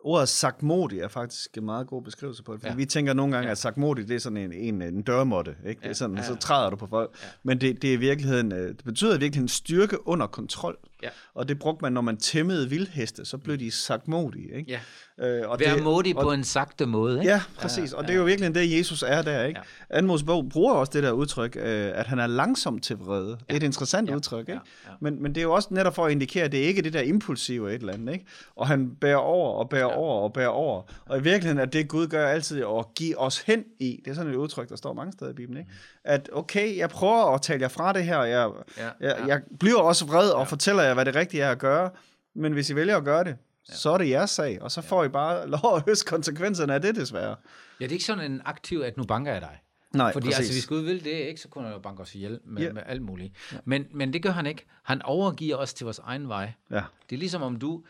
ordet 0.02 0.28
sagtmodig 0.28 1.00
er 1.00 1.08
faktisk 1.08 1.58
en 1.58 1.64
meget 1.64 1.86
god 1.86 2.02
beskrivelse 2.02 2.42
på 2.42 2.52
det. 2.52 2.60
Fordi 2.60 2.70
ja. 2.70 2.76
Vi 2.76 2.84
tænker 2.84 3.12
nogle 3.12 3.32
gange, 3.32 3.46
ja. 3.46 3.50
at 3.50 3.58
sagmodig 3.58 4.08
det 4.08 4.14
er 4.14 4.18
sådan 4.18 4.36
en, 4.36 4.52
en, 4.52 4.82
en 4.82 5.02
dørmåtte. 5.02 5.56
Ikke? 5.66 5.80
Det 5.82 5.88
er 5.88 5.94
sådan, 5.94 6.16
ja. 6.16 6.22
så 6.22 6.34
træder 6.34 6.70
du 6.70 6.76
på 6.76 6.86
folk. 6.86 7.10
Ja. 7.22 7.28
Men 7.42 7.60
det, 7.60 7.82
det, 7.82 7.90
er 7.90 7.94
i 7.94 7.96
virkeligheden, 7.96 8.52
øh, 8.52 8.68
det 8.68 8.84
betyder 8.84 9.16
i 9.16 9.18
virkeligheden 9.18 9.48
styrke 9.48 10.08
under 10.08 10.26
kontrol. 10.26 10.78
Ja. 11.02 11.08
Og 11.34 11.48
det 11.48 11.58
brugte 11.58 11.82
man, 11.82 11.92
når 11.92 12.00
man 12.00 12.16
tæmmede 12.16 12.68
vildheste, 12.68 13.24
så 13.24 13.38
blev 13.38 13.58
de 13.58 13.70
sagmodige. 13.70 14.54
Ikke? 14.56 14.70
Ja. 14.70 14.80
Øh, 15.20 15.50
og 15.50 15.60
Vær 15.60 15.74
det, 15.74 15.82
modig 15.82 16.16
og, 16.16 16.22
på 16.22 16.32
en 16.32 16.44
sagte 16.44 16.86
måde. 16.86 17.18
Ikke? 17.18 17.30
Ja, 17.30 17.42
præcis. 17.56 17.92
Og 17.92 18.02
ja, 18.02 18.06
det 18.06 18.14
er 18.14 18.18
jo 18.18 18.24
virkelig 18.24 18.54
det, 18.54 18.78
Jesus 18.78 19.04
er 19.06 19.22
der. 19.22 19.44
Ikke? 19.44 19.60
Ja. 19.90 19.96
Anmos 19.96 20.22
bog 20.22 20.48
bruger 20.48 20.74
også 20.74 20.90
det 20.94 21.02
der 21.02 21.12
udtryk, 21.12 21.56
øh, 21.56 21.90
at 21.94 22.06
han 22.06 22.18
er 22.18 22.26
langsom 22.26 22.78
til 22.78 22.96
vrede. 22.96 23.28
Ja. 23.28 23.34
Det 23.34 23.52
er 23.52 23.56
et 23.56 23.62
interessant 23.62 24.10
ja. 24.10 24.14
udtryk. 24.14 24.40
Ikke? 24.40 24.52
Ja. 24.52 24.58
Ja. 24.90 24.94
Men, 25.00 25.22
men 25.22 25.34
det 25.34 25.40
er 25.40 25.42
jo 25.42 25.52
også 25.52 25.68
netop 25.70 25.94
for 25.94 26.06
at 26.06 26.12
indikere, 26.12 26.44
at 26.44 26.52
det 26.52 26.58
ikke 26.58 26.78
er 26.78 26.82
det 26.82 26.92
der 26.92 27.00
impulsive 27.00 27.74
et 27.74 27.80
eller 27.80 27.92
andet. 27.92 28.12
Ikke? 28.12 28.26
Og 28.56 28.66
han 28.66 28.90
bærer 29.00 29.16
over 29.16 29.58
og 29.58 29.68
bærer 29.68 29.88
ja. 29.88 29.96
over 29.96 30.22
og 30.22 30.32
bærer 30.32 30.48
over. 30.48 30.82
Og 31.06 31.18
i 31.18 31.22
virkeligheden 31.22 31.58
er 31.58 31.64
det, 31.64 31.88
Gud 31.88 32.06
gør 32.06 32.28
altid 32.28 32.62
at 32.64 32.94
give 32.94 33.18
os 33.18 33.38
hen 33.38 33.64
i. 33.80 34.00
Det 34.04 34.10
er 34.10 34.14
sådan 34.14 34.32
et 34.32 34.36
udtryk, 34.36 34.68
der 34.68 34.76
står 34.76 34.92
mange 34.92 35.12
steder 35.12 35.30
i 35.30 35.34
Bibelen. 35.34 35.60
Ikke? 35.60 35.70
At 36.04 36.30
okay, 36.32 36.76
jeg 36.76 36.90
prøver 36.90 37.34
at 37.34 37.42
tale 37.42 37.62
jer 37.62 37.68
fra 37.68 37.92
det 37.92 38.04
her, 38.04 38.16
og 38.16 38.30
jeg, 38.30 38.50
ja. 38.78 38.88
jeg, 39.00 39.16
jeg 39.28 39.40
bliver 39.60 39.78
også 39.78 40.06
vred 40.06 40.30
og 40.30 40.40
ja. 40.40 40.44
fortæller 40.44 40.82
jer, 40.88 40.94
hvad 40.94 41.04
det 41.04 41.14
rigtige 41.14 41.42
er 41.42 41.50
at 41.50 41.58
gøre. 41.58 41.90
Men 42.34 42.52
hvis 42.52 42.70
I 42.70 42.74
vælger 42.76 42.96
at 42.96 43.04
gøre 43.04 43.24
det, 43.24 43.36
ja. 43.68 43.74
så 43.74 43.90
er 43.90 43.98
det 43.98 44.08
jeres 44.08 44.30
sag, 44.30 44.62
og 44.62 44.70
så 44.70 44.82
får 44.82 45.04
I 45.04 45.08
bare 45.08 45.48
lov 45.62 45.76
at 45.76 45.82
høste 45.86 46.06
konsekvenserne 46.06 46.74
af 46.74 46.82
det, 46.82 46.96
desværre. 46.96 47.36
Ja, 47.80 47.84
det 47.84 47.90
er 47.90 47.92
ikke 47.92 48.04
sådan 48.04 48.32
en 48.32 48.42
aktiv, 48.44 48.80
at 48.80 48.96
nu 48.96 49.04
banker 49.04 49.32
jeg 49.32 49.40
dig. 49.40 49.58
Nej, 49.94 50.12
Fordi 50.12 50.24
præcis. 50.24 50.38
altså, 50.38 50.52
hvis 50.52 50.66
Gud 50.66 50.80
vil 50.80 51.04
det, 51.04 51.10
ikke, 51.10 51.40
så 51.40 51.48
kunne 51.48 51.64
han 51.64 51.72
jo 51.72 51.78
banke 51.80 52.02
os 52.02 52.14
ihjel 52.14 52.40
med, 52.44 52.62
yeah. 52.62 52.74
med 52.74 52.82
alt 52.86 53.02
muligt. 53.02 53.34
Ja. 53.52 53.58
Men, 53.64 53.86
men 53.90 54.12
det 54.12 54.22
gør 54.22 54.30
han 54.30 54.46
ikke. 54.46 54.66
Han 54.82 55.02
overgiver 55.02 55.56
os 55.56 55.74
til 55.74 55.84
vores 55.84 55.98
egen 55.98 56.28
vej. 56.28 56.52
Ja. 56.70 56.82
Det 57.10 57.16
er 57.16 57.18
ligesom 57.18 57.42
om 57.42 57.56
du, 57.56 57.82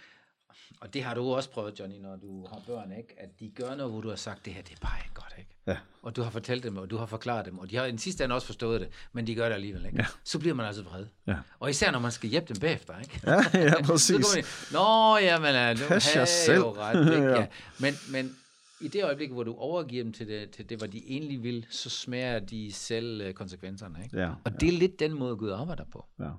og 0.81 0.95
det 0.95 1.03
har 1.03 1.15
du 1.15 1.35
også 1.35 1.51
prøvet, 1.51 1.81
Johnny, 1.81 1.97
når 1.97 2.17
du 2.17 2.47
har 2.47 2.61
børn, 2.67 2.93
ikke? 2.93 3.15
at 3.17 3.41
de 3.41 3.49
gør 3.49 3.75
noget, 3.75 3.93
hvor 3.93 4.01
du 4.01 4.09
har 4.09 4.17
sagt, 4.17 4.45
det 4.45 4.53
her 4.53 4.63
det 4.63 4.73
er 4.73 4.87
bare 4.87 4.99
ikke 5.05 5.15
godt. 5.15 5.35
Ikke? 5.39 5.51
Ja. 5.67 5.77
Og 6.03 6.17
du 6.17 6.23
har 6.23 6.31
fortalt 6.31 6.63
dem, 6.63 6.77
og 6.77 6.91
du 6.91 6.97
har 6.97 7.07
forklaret 7.07 7.47
dem, 7.47 7.59
og 7.59 7.71
de 7.71 7.77
har 7.77 7.85
i 7.85 7.91
den 7.91 7.99
sidste 7.99 8.25
ende 8.25 8.35
også 8.35 8.47
forstået 8.47 8.81
det, 8.81 8.89
men 9.13 9.27
de 9.27 9.35
gør 9.35 9.49
det 9.49 9.55
alligevel. 9.55 9.87
Ikke? 9.87 9.99
Ja. 9.99 10.07
Så 10.25 10.39
bliver 10.39 10.55
man 10.55 10.67
altså 10.67 10.83
vred. 10.83 11.07
Ja. 11.27 11.37
Og 11.61 11.71
især 11.71 11.91
når 11.91 11.99
man 11.99 12.13
skal 12.13 12.31
hjælpe 12.31 12.55
dem 12.55 12.61
bagefter. 12.61 12.99
Ikke? 13.01 13.21
Ja, 13.27 13.61
ja 13.61 13.83
præcis. 13.91 14.27
så 14.27 14.47
Nå, 14.73 15.17
jamen, 15.19 15.77
du 15.77 15.85
har 15.89 16.25
selv. 16.25 16.57
jo 16.59 16.75
ret. 16.79 17.15
Ikke? 17.17 17.29
ja. 17.41 17.47
Men, 17.79 17.95
men 18.11 18.37
i 18.81 18.89
det 18.89 19.05
øjeblik, 19.05 19.31
hvor 19.31 19.43
du 19.43 19.55
overgiver 19.55 20.05
dem 20.05 20.13
til 20.13 20.29
det, 20.29 20.51
til 20.51 20.69
det, 20.69 20.79
hvad 20.79 20.89
de 20.89 21.03
egentlig 21.07 21.43
vil, 21.43 21.67
så 21.71 21.91
smager 21.91 22.39
de 22.39 22.73
selv 22.73 23.21
øh, 23.21 23.35
konsekvenserne. 23.35 23.99
Ikke? 24.05 24.21
Ja, 24.21 24.31
og 24.45 24.61
det 24.61 24.69
er 24.69 24.73
lidt 24.73 25.01
den 25.01 25.13
måde, 25.13 25.37
Gud 25.37 25.51
arbejder 25.51 25.85
på. 25.93 26.07
Ja. 26.21 26.31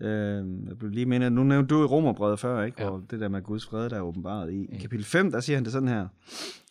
Øh, 0.00 0.44
jeg 0.68 0.78
blev 0.78 0.90
lige 0.90 1.06
mindet, 1.06 1.32
nu 1.32 1.44
nævnte 1.44 1.74
du 1.74 1.82
i 1.82 1.86
Romerbrevet 1.86 2.40
før, 2.40 2.62
ikke? 2.62 2.82
Ja. 2.82 2.88
hvor 2.88 3.02
det 3.10 3.20
der 3.20 3.28
med 3.28 3.42
Guds 3.42 3.66
fred, 3.66 3.90
der 3.90 3.96
er 3.96 4.00
åbenbaret 4.00 4.52
i. 4.52 4.66
I 4.72 4.78
kapitel 4.78 5.06
5, 5.06 5.30
der 5.30 5.40
siger 5.40 5.56
han 5.56 5.64
det 5.64 5.72
sådan 5.72 5.88
her. 5.88 6.08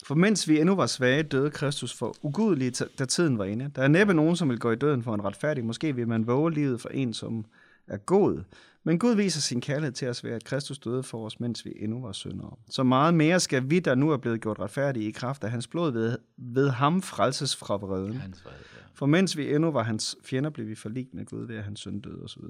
For 0.06 0.16
mens 0.16 0.50
vi 0.50 0.60
endnu 0.60 0.76
var 0.76 0.86
svage, 0.86 1.24
døde 1.24 1.50
Kristus 1.50 1.94
for 1.94 2.16
ugudelige, 2.22 2.86
da 3.00 3.06
tiden 3.06 3.38
var 3.38 3.46
inde. 3.46 3.72
Der 3.76 3.82
er 3.82 3.88
næppe 3.88 4.14
nogen, 4.14 4.36
som 4.36 4.50
vil 4.50 4.60
gå 4.60 4.72
i 4.72 4.76
døden 4.76 5.04
for 5.04 5.14
en 5.14 5.24
retfærdig. 5.24 5.66
Måske 5.66 5.96
vil 5.96 6.08
man 6.08 6.28
våge 6.28 6.52
livet 6.52 6.82
for 6.82 6.90
en, 6.90 7.14
som 7.14 7.46
er 7.88 7.98
god. 7.98 8.44
Men 8.84 9.00
Gud 9.00 9.16
viser 9.16 9.42
sin 9.42 9.62
kærlighed 9.62 9.92
til 9.92 10.08
os 10.08 10.24
ved, 10.24 10.32
at 10.32 10.44
Kristus 10.44 10.80
døde 10.80 11.04
for 11.04 11.26
os, 11.26 11.40
mens 11.40 11.66
vi 11.66 11.74
endnu 11.80 12.02
var 12.02 12.12
syndere. 12.12 12.56
Så 12.70 12.84
meget 12.84 13.14
mere 13.14 13.40
skal 13.40 13.70
vi, 13.70 13.80
der 13.80 13.96
nu 13.96 14.12
er 14.12 14.18
blevet 14.18 14.42
gjort 14.42 14.60
retfærdige 14.60 15.08
i 15.08 15.12
kraft 15.12 15.44
af 15.44 15.52
hans 15.52 15.68
blod, 15.68 15.92
ved, 15.92 16.18
ved 16.38 16.70
ham 16.70 17.02
frelses 17.02 17.56
fra 17.56 17.78
vreden. 17.78 18.14
Hans 18.14 18.44
ja. 18.46 18.52
For 18.94 19.06
mens 19.06 19.38
vi 19.38 19.56
endnu 19.56 19.72
var 19.72 19.84
hans 19.84 20.16
fjender, 20.24 20.50
blev 20.50 20.68
vi 20.68 20.76
forligt 20.76 21.14
med 21.14 21.26
Gud 21.26 21.48
ved, 21.48 21.56
at 21.56 21.64
hans 21.64 21.80
søn 21.80 22.00
døde 22.00 22.24
osv. 22.24 22.42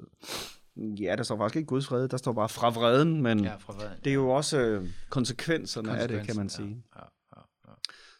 Ja, 0.76 1.16
der 1.16 1.22
står 1.22 1.36
faktisk 1.36 1.56
ikke 1.56 1.66
Guds 1.66 1.90
vrede, 1.90 2.08
der 2.08 2.16
står 2.16 2.32
bare 2.32 2.48
fra 2.48 2.70
vreden, 2.70 3.22
men 3.22 3.44
Ja, 3.44 3.54
fra 3.56 3.72
vreden. 3.72 3.98
det 4.04 4.10
er 4.10 4.14
jo 4.14 4.28
også 4.30 4.58
øh, 4.58 4.88
konsekvenserne 5.10 5.98
af 5.98 6.08
det, 6.08 6.26
kan 6.26 6.36
man 6.36 6.48
sige. 6.48 6.82
Ja, 6.96 7.00
ja, 7.36 7.40
ja. 7.68 7.72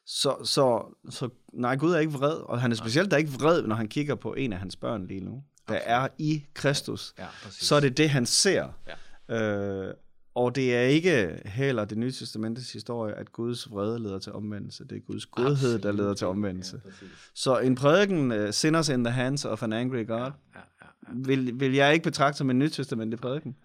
Så, 0.06 0.36
så, 0.44 0.94
så 1.10 1.28
nej, 1.52 1.76
Gud 1.76 1.92
er 1.92 1.98
ikke 1.98 2.12
vred, 2.12 2.32
og 2.34 2.60
han 2.60 2.72
er 2.72 2.76
specielt 2.76 3.10
der 3.10 3.16
ikke 3.16 3.30
vred, 3.32 3.62
når 3.62 3.76
han 3.76 3.88
kigger 3.88 4.14
på 4.14 4.34
en 4.34 4.52
af 4.52 4.58
hans 4.58 4.76
børn 4.76 5.06
lige 5.06 5.20
nu, 5.20 5.42
der 5.68 5.74
er 5.74 6.08
i 6.18 6.44
Kristus. 6.54 7.14
Ja, 7.18 7.26
præcis. 7.42 7.66
Så 7.68 7.74
er 7.74 7.80
det 7.80 7.96
det, 7.96 8.10
han 8.10 8.26
ser. 8.26 8.68
Øh, 9.28 9.94
og 10.34 10.54
det 10.54 10.74
er 10.76 10.80
ikke 10.80 11.40
heller 11.44 11.84
det 11.84 11.98
nye 11.98 12.12
testamentets 12.12 12.72
historie, 12.72 13.14
at 13.14 13.32
Guds 13.32 13.70
vrede 13.70 13.98
leder 13.98 14.18
til 14.18 14.32
omvendelse. 14.32 14.84
Det 14.84 14.96
er 14.96 15.00
Guds 15.00 15.26
godhed, 15.26 15.78
der 15.78 15.92
leder 15.92 16.14
til 16.14 16.26
omvendelse. 16.26 16.80
Ja, 16.84 16.90
præcis. 16.90 17.08
Så 17.34 17.58
en 17.58 17.74
prædiken, 17.74 18.32
uh, 18.32 18.50
Sinners 18.50 18.88
in 18.88 19.04
the 19.04 19.12
Hands 19.12 19.44
of 19.44 19.62
an 19.62 19.72
Angry 19.72 20.06
God, 20.06 20.16
Ja, 20.18 20.24
ja, 20.24 20.30
ja. 20.54 20.60
Vil, 21.12 21.60
vil 21.60 21.72
jeg 21.74 21.92
ikke 21.92 22.04
betragte 22.04 22.38
som 22.38 22.50
en 22.50 22.58
nytestamentlig 22.58 23.18
prædiken. 23.20 23.56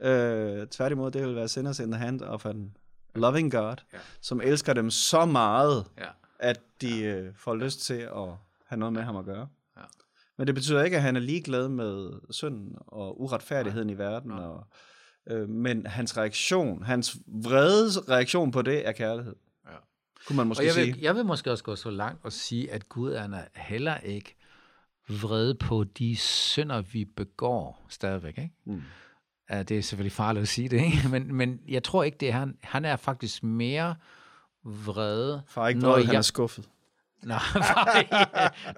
Nej. 0.00 0.10
Øh, 0.12 0.66
tværtimod, 0.66 1.10
det 1.10 1.26
vil 1.26 1.36
være 1.36 1.48
Sinners 1.48 1.78
in 1.78 1.90
the 1.92 2.00
Hand 2.00 2.22
of 2.22 2.46
an 2.46 2.76
loving 3.14 3.52
God, 3.52 3.76
Ja. 3.92 3.98
som 4.20 4.40
elsker 4.40 4.72
dem 4.72 4.90
så 4.90 5.24
meget, 5.24 5.84
Ja. 5.98 6.04
at 6.38 6.60
de 6.80 7.02
øh, 7.04 7.32
får 7.36 7.54
lyst 7.54 7.80
til 7.80 7.94
at 7.94 8.28
have 8.66 8.78
noget 8.78 8.92
med 8.92 9.02
ham 9.02 9.16
at 9.16 9.24
gøre. 9.24 9.48
Ja. 9.76 9.82
Men 10.38 10.46
det 10.46 10.54
betyder 10.54 10.82
ikke, 10.82 10.96
at 10.96 11.02
han 11.02 11.16
er 11.16 11.20
ligeglad 11.20 11.68
med 11.68 12.10
synden 12.30 12.76
og 12.86 13.20
uretfærdigheden 13.20 13.90
i 13.90 13.98
verden. 13.98 14.30
Nej. 14.30 14.38
Og, 14.44 14.64
øh, 15.30 15.48
men 15.48 15.86
hans 15.86 16.16
reaktion, 16.16 16.82
hans 16.82 17.16
vrede 17.26 17.90
reaktion 18.08 18.50
på 18.50 18.62
det, 18.62 18.88
er 18.88 18.92
kærlighed. 18.92 19.34
Ja. 19.66 19.70
Kunne 20.26 20.36
man 20.36 20.42
Og 20.42 20.46
måske 20.46 20.64
jeg 20.64 20.72
sige. 20.72 20.92
vil, 20.92 21.00
jeg 21.00 21.14
vil 21.16 21.24
måske 21.24 21.50
også 21.52 21.64
gå 21.64 21.76
så 21.76 21.90
langt 21.90 22.24
og 22.24 22.32
sige, 22.32 22.72
at 22.72 22.88
Gud 22.88 23.12
er 23.12 23.42
heller 23.56 23.96
ikke 23.96 24.36
vred 25.08 25.54
på 25.54 25.84
de 25.84 26.16
synder, 26.16 26.80
vi 26.82 27.04
begår 27.04 27.86
stadigvæk. 27.88 28.38
Ikke? 28.38 28.50
Mm. 28.64 28.82
Ja, 29.50 29.62
det 29.62 29.78
er 29.78 29.82
selvfølgelig 29.82 30.12
farligt 30.12 30.42
at 30.42 30.48
sige 30.48 30.68
det, 30.68 30.80
ikke? 30.84 31.08
Men, 31.10 31.34
men 31.34 31.60
jeg 31.68 31.82
tror 31.84 32.02
ikke, 32.02 32.18
det 32.20 32.28
er 32.28 32.32
han. 32.32 32.56
Han 32.62 32.84
er 32.84 32.96
faktisk 32.96 33.42
mere 33.42 33.94
vrede. 34.64 35.42
Far 35.46 35.68
ikke 35.68 35.80
når 35.80 35.96
han 35.96 36.06
jeg- 36.06 36.14
er 36.14 36.22
skuffet. 36.22 36.68
Nej, 37.22 37.38
nej, 37.54 38.08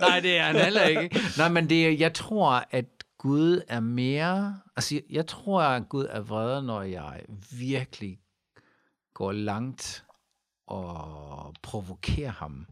nej, 0.00 0.20
det 0.20 0.36
er 0.38 0.42
han 0.42 0.56
heller 0.56 0.82
ikke. 0.82 1.18
Nej, 1.38 1.48
men 1.48 1.68
det 1.68 1.86
er, 1.86 1.90
jeg 1.90 2.14
tror, 2.14 2.64
at 2.70 2.84
Gud 3.18 3.60
er 3.68 3.80
mere... 3.80 4.58
Altså, 4.76 4.94
jeg- 4.94 5.02
jeg 5.10 5.26
tror, 5.26 5.62
at 5.62 5.88
Gud 5.88 6.06
er 6.10 6.20
vred, 6.20 6.62
når 6.62 6.82
jeg 6.82 7.22
virkelig 7.58 8.18
går 9.14 9.32
langt 9.32 10.04
og 10.66 11.54
provokerer 11.62 12.30
ham, 12.30 12.66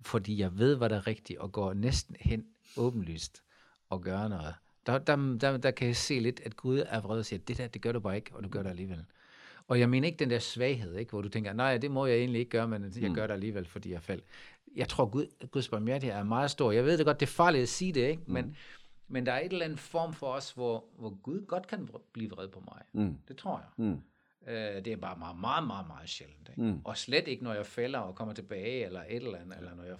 fordi 0.00 0.38
jeg 0.40 0.58
ved, 0.58 0.76
hvad 0.76 0.88
der 0.88 0.96
er 0.96 1.06
rigtigt, 1.06 1.38
og 1.38 1.52
går 1.52 1.74
næsten 1.74 2.16
hen 2.20 2.44
åbenlyst 2.78 3.42
og 3.90 4.02
gør 4.02 4.28
noget. 4.28 4.54
Der, 4.86 4.98
der, 4.98 5.36
der, 5.40 5.56
der 5.56 5.70
kan 5.70 5.86
jeg 5.86 5.96
se 5.96 6.18
lidt, 6.18 6.40
at 6.44 6.56
Gud 6.56 6.82
er 6.88 7.00
vred 7.00 7.18
og 7.18 7.24
siger, 7.24 7.40
det 7.40 7.58
der, 7.58 7.66
det 7.66 7.82
gør 7.82 7.92
du 7.92 8.00
bare 8.00 8.16
ikke, 8.16 8.30
og 8.34 8.44
du 8.44 8.48
gør 8.48 8.62
det 8.62 8.70
alligevel. 8.70 9.04
Og 9.68 9.80
jeg 9.80 9.90
mener 9.90 10.06
ikke 10.06 10.18
den 10.18 10.30
der 10.30 10.38
svaghed, 10.38 10.96
ikke, 10.96 11.10
hvor 11.10 11.22
du 11.22 11.28
tænker, 11.28 11.52
nej, 11.52 11.78
det 11.78 11.90
må 11.90 12.06
jeg 12.06 12.16
egentlig 12.16 12.38
ikke 12.38 12.50
gøre, 12.50 12.68
men 12.68 12.92
jeg 13.00 13.10
gør 13.10 13.26
det 13.26 13.34
alligevel, 13.34 13.66
fordi 13.66 13.92
jeg 13.92 14.02
faldt. 14.02 14.24
Jeg 14.76 14.88
tror, 14.88 15.06
Gud, 15.06 15.26
Guds 15.50 15.68
barmhjertighed 15.68 16.18
er 16.18 16.22
meget 16.22 16.50
stor. 16.50 16.72
Jeg 16.72 16.84
ved 16.84 16.98
det 16.98 17.06
godt, 17.06 17.20
det 17.20 17.26
er 17.26 17.30
farligt 17.30 17.62
at 17.62 17.68
sige 17.68 17.92
det, 17.92 18.08
ikke? 18.08 18.22
Men, 18.26 18.56
men 19.08 19.26
der 19.26 19.32
er 19.32 19.40
et 19.40 19.52
eller 19.52 19.64
andet 19.64 19.78
form 19.80 20.12
for 20.14 20.26
os, 20.26 20.50
hvor, 20.50 20.84
hvor 20.98 21.18
Gud 21.22 21.46
godt 21.46 21.66
kan 21.66 21.88
blive 22.12 22.30
vred 22.30 22.48
på 22.48 22.60
mig. 22.60 22.82
Mm. 22.92 23.18
Det 23.28 23.36
tror 23.36 23.58
jeg. 23.58 23.86
Mm. 23.86 24.00
Øh, 24.48 24.84
det 24.84 24.86
er 24.86 24.96
bare 24.96 25.18
meget, 25.18 25.36
meget, 25.40 25.66
meget, 25.66 25.86
meget 25.86 26.08
sjældent. 26.08 26.48
Ikke? 26.48 26.62
Mm. 26.62 26.80
Og 26.84 26.96
slet 26.96 27.28
ikke, 27.28 27.44
når 27.44 27.54
jeg 27.54 27.66
falder 27.66 27.98
og 27.98 28.14
kommer 28.14 28.34
tilbage, 28.34 28.84
eller 28.84 29.00
et 29.08 29.16
eller 29.16 29.38
andet, 29.38 29.58
eller 29.58 29.74
når 29.74 29.84
jeg, 29.84 29.96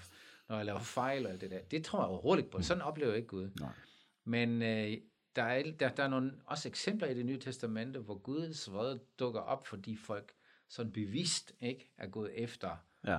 når 0.48 0.56
jeg 0.56 0.66
laver 0.66 0.80
fejl, 0.80 1.26
og 1.26 1.32
alt 1.32 1.40
det 1.40 1.50
der. 1.50 1.62
Det 1.70 1.84
tror 1.84 1.98
jeg 1.98 2.08
overhovedet 2.08 2.42
ikke 2.42 2.50
på. 2.50 2.62
Sådan 2.62 2.82
oplever 2.82 3.10
jeg 3.10 3.16
ikke 3.16 3.28
Gud. 3.28 3.50
Nej. 3.60 3.72
Men 4.24 4.62
øh, 4.62 4.96
der, 5.36 5.42
er, 5.42 5.62
der, 5.80 5.88
der 5.88 6.02
er 6.02 6.08
nogle 6.08 6.32
også 6.46 6.68
eksempler 6.68 7.08
i 7.08 7.14
det 7.14 7.26
nye 7.26 7.40
testamente, 7.40 8.00
hvor 8.00 8.18
Guds 8.18 8.72
vrede 8.72 9.00
dukker 9.18 9.40
op, 9.40 9.66
fordi 9.66 9.96
folk 9.96 10.32
sådan 10.68 10.92
bevidst 10.92 11.52
ikke 11.60 11.92
er 11.98 12.06
gået 12.06 12.42
efter, 12.42 12.76
Ja. 13.06 13.18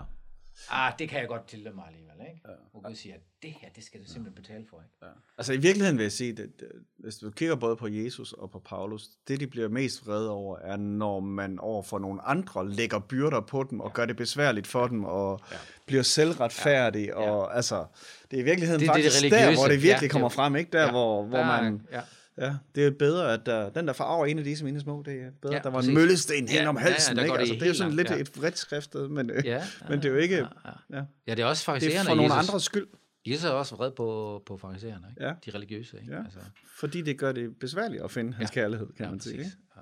Ah, 0.70 0.94
det 1.00 1.10
kan 1.10 1.20
jeg 1.20 1.28
godt 1.28 1.48
tilde 1.48 1.72
mig 1.76 1.84
alligevel. 1.88 2.16
Ikke? 2.30 2.42
Ja. 2.48 2.54
Hvor 2.72 2.82
Gud 2.90 2.96
siger, 2.96 3.16
det 3.42 3.52
her, 3.62 3.70
det 3.76 3.84
skal 3.84 4.00
du 4.02 4.06
simpelthen 4.06 4.44
betale 4.44 4.66
for. 4.70 4.78
Ikke? 4.78 4.94
Ja. 5.02 5.08
Altså 5.38 5.54
i 5.54 5.58
virkeligheden 5.58 5.98
vil 5.98 6.04
jeg 6.04 6.12
sige, 6.12 6.32
at 6.44 6.64
hvis 6.98 7.16
du 7.18 7.32
kigger 7.32 7.56
både 7.56 7.76
på 7.76 7.88
Jesus 7.88 8.34
og 8.34 8.52
på 8.52 8.60
Paulus, 8.60 9.08
det 9.28 9.40
de 9.40 9.48
bliver 9.48 9.68
mest 9.70 10.08
vrede 10.08 10.30
over, 10.32 10.58
er 10.60 10.78
når 10.78 11.20
man 11.20 11.60
over 11.60 11.84
for 11.84 12.00
nogle 12.00 12.22
andre 12.22 12.70
lægger 12.70 13.00
byrder 13.00 13.42
på 13.42 13.64
dem 13.70 13.80
og 13.80 13.94
gør 13.94 14.06
det 14.06 14.16
besværligt 14.18 14.68
for 14.68 14.88
dem 14.88 15.04
og 15.04 15.40
ja. 15.52 15.58
bliver 15.86 16.04
selvretfærdig. 16.04 17.06
Ja. 17.06 17.16
Og 17.16 17.56
altså, 17.56 17.86
det 18.32 18.38
er 18.38 18.42
i 18.42 18.46
virkeligheden 18.46 18.82
Det 18.82 18.90
er 18.90 18.94
det 18.94 19.04
faktisk 19.04 19.32
der, 19.32 19.56
hvor 19.56 19.68
det 19.68 19.82
virkelig 19.84 20.08
Ja, 20.08 20.12
kommer 20.12 20.28
det- 20.28 20.36
frem, 20.36 20.56
ikke? 20.56 20.72
Der, 20.72 20.84
ja. 20.84 20.92
hvor, 20.92 21.24
hvor 21.26 21.44
man... 21.44 21.82
Ja. 21.92 22.02
Ja, 22.38 22.56
det 22.76 22.86
er 22.88 22.92
bedre, 22.92 23.34
at 23.34 23.46
der, 23.46 23.70
den 23.70 23.88
der 23.88 23.94
farver 23.94 24.26
en 24.26 24.38
af 24.38 24.44
disse 24.44 24.66
mine 24.66 24.80
små, 24.80 25.04
det 25.06 25.14
er 25.22 25.32
bedre, 25.42 25.54
Ja, 25.54 25.58
ja, 25.58 25.64
der 25.64 25.70
var 25.70 25.78
præcis. 25.78 25.90
en 25.90 25.96
møllesten 25.96 26.48
hen 26.48 26.62
Ja, 26.62 26.68
om 26.70 26.76
ja, 26.78 26.82
ja, 26.84 26.90
halsen, 26.92 27.16
der 27.16 27.24
ikke? 27.24 27.34
det 27.34 27.40
Altså, 27.40 27.54
det 27.56 27.62
er 27.64 27.68
jo 27.68 27.74
sådan 27.74 27.94
langt, 27.94 28.10
lidt 28.10 28.18
ja. 28.18 28.22
et 28.34 28.42
vredt 28.42 28.58
skriftet, 28.58 29.12
men, 29.12 29.30
øh, 29.30 29.46
Ja, 29.54 29.64
men 29.90 29.98
det 30.00 30.06
er 30.06 30.10
jo 30.10 30.16
ikke... 30.18 30.36
Ja, 30.36 30.42
ja. 30.44 30.98
Ja. 30.98 31.04
ja, 31.28 31.36
det 31.36 31.40
er 31.44 31.46
også 31.46 31.62
Det 31.62 31.66
farisererne. 31.66 32.00
er 32.00 32.04
for 32.04 32.16
nogle 32.16 32.34
andres 32.34 32.64
skyld, 32.64 32.88
Jesus 33.26 33.44
er 33.46 33.50
også 33.50 33.76
vred 33.76 33.92
på, 33.92 34.44
på 34.46 34.58
farisæerne, 34.58 35.08
ikke? 35.10 35.24
Ja. 35.26 35.34
De 35.46 35.52
religiøse, 35.52 35.98
ikke? 36.02 36.14
Ja. 36.14 36.24
Altså, 36.24 36.40
fordi 36.80 37.02
det 37.02 37.18
gør 37.20 37.32
det 37.32 37.60
besværligt 37.60 38.04
at 38.04 38.12
finde 38.12 38.34
hans 38.34 38.50
Ja. 38.56 38.62
kærlighed, 38.62 38.88
kan 38.88 39.06
ja, 39.06 39.12
man 39.12 39.20
sige. 39.20 39.34
Ikke? 39.38 39.52
Ja. 39.76 39.82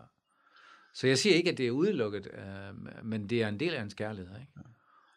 Så 0.93 1.07
jeg 1.07 1.17
siger 1.17 1.35
ikke, 1.35 1.51
at 1.51 1.57
det 1.57 1.67
er 1.67 1.71
udelukket, 1.71 2.27
øh, 2.33 3.05
men 3.05 3.29
det 3.29 3.43
er 3.43 3.47
en 3.47 3.59
del 3.59 3.73
af 3.73 3.79
hans 3.79 3.93
kærlighed, 3.93 4.35
ikke? 4.39 4.51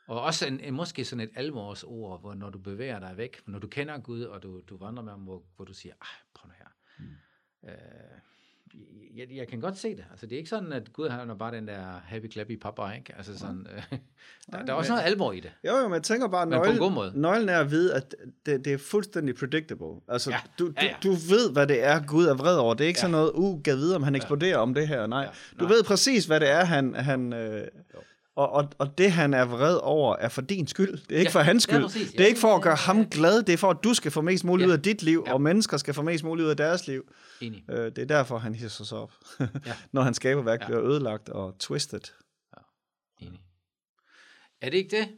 Og 0.09 0.23
også 0.23 0.47
en, 0.47 0.61
en, 0.61 0.75
måske 0.75 1.05
sådan 1.05 1.21
et 1.21 1.31
alvorsord, 1.35 2.21
hvor 2.21 2.35
når 2.35 2.51
du 2.51 2.59
bevæger 2.59 2.99
dig 2.99 3.15
væk, 3.17 3.41
når 3.47 3.59
du 3.59 3.67
kender 3.69 3.99
Gud, 3.99 4.23
og 4.23 4.43
du, 4.43 4.61
du 4.69 4.77
vandrer 4.77 5.03
med 5.05 5.13
ham, 5.13 5.21
hvor, 5.21 5.43
hvor 5.57 5.65
du 5.65 5.73
siger, 5.73 5.93
ej, 6.01 6.09
prøv 6.35 6.49
nu 6.49 6.55
her. 6.59 6.67
Øh, 7.67 7.73
jeg, 9.17 9.27
jeg 9.37 9.49
kan 9.49 9.61
godt 9.61 9.79
se 9.79 9.89
det. 9.97 10.05
Altså, 10.11 10.27
det 10.27 10.33
er 10.33 10.39
ikke 10.39 10.51
sådan, 10.51 10.73
at 10.73 10.93
Gud 10.93 11.09
han 11.09 11.31
er 11.31 11.35
bare 11.35 11.57
den 11.57 11.69
der 11.69 12.01
happy 12.05 12.33
clappy 12.33 12.59
papa, 12.61 12.83
ikke? 12.97 13.13
Altså 13.17 13.39
sådan, 13.39 13.67
øh, 13.77 13.83
der, 14.53 14.63
der 14.65 14.73
er 14.73 14.77
også 14.77 14.93
men- 14.93 14.97
noget 14.97 15.11
alvor 15.11 15.33
i 15.33 15.41
det. 15.41 15.53
Jo, 15.67 15.77
jo, 15.77 15.83
men 15.83 15.95
jeg 15.95 16.03
tænker 16.03 16.29
bare, 16.29 16.47
Men 16.47 16.53
på 16.53 16.63
en 16.63 16.67
nøgle, 16.69 16.79
god 16.79 16.91
måde. 16.93 17.13
nøglen 17.15 17.49
er 17.49 17.61
at 17.61 17.71
vide, 17.71 17.95
at 17.95 18.15
det, 18.47 18.65
det 18.65 18.73
er 18.73 18.79
fuldstændig 18.79 19.35
predictable. 19.35 20.01
Altså, 20.09 20.31
Ja, 20.31 20.39
du, 20.59 20.67
du, 20.69 20.73
ja, 20.81 20.85
ja. 20.87 20.95
du 21.03 21.11
ved, 21.11 21.53
hvad 21.53 21.67
det 21.67 21.85
er, 21.85 22.03
Gud 22.07 22.27
er 22.27 22.35
vred 22.35 22.57
over. 22.57 22.75
Det 22.75 22.85
er 22.85 22.89
ikke 22.89 23.01
sådan 23.01 23.11
noget, 23.11 23.31
uh, 23.35 23.63
gav 23.63 23.77
videre, 23.77 23.97
om 23.97 24.03
han 24.03 24.15
eksploderer 24.15 24.59
om 24.59 24.75
det 24.75 24.89
her. 24.89 25.07
Nej, 25.07 25.21
Ja, 25.23 25.29
du 25.61 25.65
nej. 25.65 25.73
ved 25.73 25.85
præcis, 25.85 26.25
hvad 26.27 26.41
det 26.41 26.51
er, 26.51 26.65
han... 26.65 26.95
han 26.95 27.33
øh, 27.33 27.67
og, 28.37 28.51
og, 28.53 28.69
og 28.79 28.99
det, 28.99 29.13
han 29.13 29.35
er 29.35 29.45
vred 29.45 29.77
over, 29.83 30.17
er 30.17 30.29
for 30.29 30.41
din 30.43 30.67
skyld. 30.67 30.93
Det 31.09 31.15
er 31.15 31.19
ikke 31.19 31.31
Ja, 31.35 31.39
for 31.39 31.41
hans 31.41 31.69
ja, 31.69 31.73
skyld. 31.73 31.83
præcis. 31.85 32.11
Det 32.11 32.21
er 32.21 32.25
Ja, 32.25 32.29
ikke 32.29 32.41
for 32.41 32.55
at 32.57 32.63
gøre 32.63 32.71
ja, 32.73 32.77
ham 32.77 33.07
glad. 33.11 33.43
Det 33.43 33.53
er 33.53 33.57
for, 33.57 33.71
at 33.71 33.77
du 33.85 33.95
skal 33.95 34.11
få 34.11 34.21
mest 34.21 34.45
muligt 34.45 34.67
Ja. 34.67 34.69
ud 34.69 34.73
af 34.77 34.83
dit 34.83 35.03
liv, 35.03 35.25
Ja. 35.27 35.33
og 35.33 35.41
mennesker 35.43 35.77
skal 35.77 35.95
få 35.95 36.03
mest 36.03 36.25
muligt 36.25 36.45
ud 36.45 36.51
af 36.51 36.57
deres 36.57 36.87
liv. 36.87 37.05
Enig. 37.41 37.65
Øh, 37.71 37.77
det 37.85 37.99
er 37.99 38.05
derfor, 38.05 38.39
han 38.39 38.55
hisser 38.55 38.85
sig 38.85 38.99
op. 38.99 39.13
Ja. 39.41 39.47
Når 39.93 40.03
hans 40.03 40.17
skaberværk 40.17 40.61
Ja. 40.61 40.67
bliver 40.67 40.83
ødelagt 40.85 41.29
og 41.29 41.55
twisted. 41.59 42.01
Enig. 43.21 43.41
Er 44.61 44.71
det 44.71 44.77
ikke 44.77 44.97
det? 44.97 45.09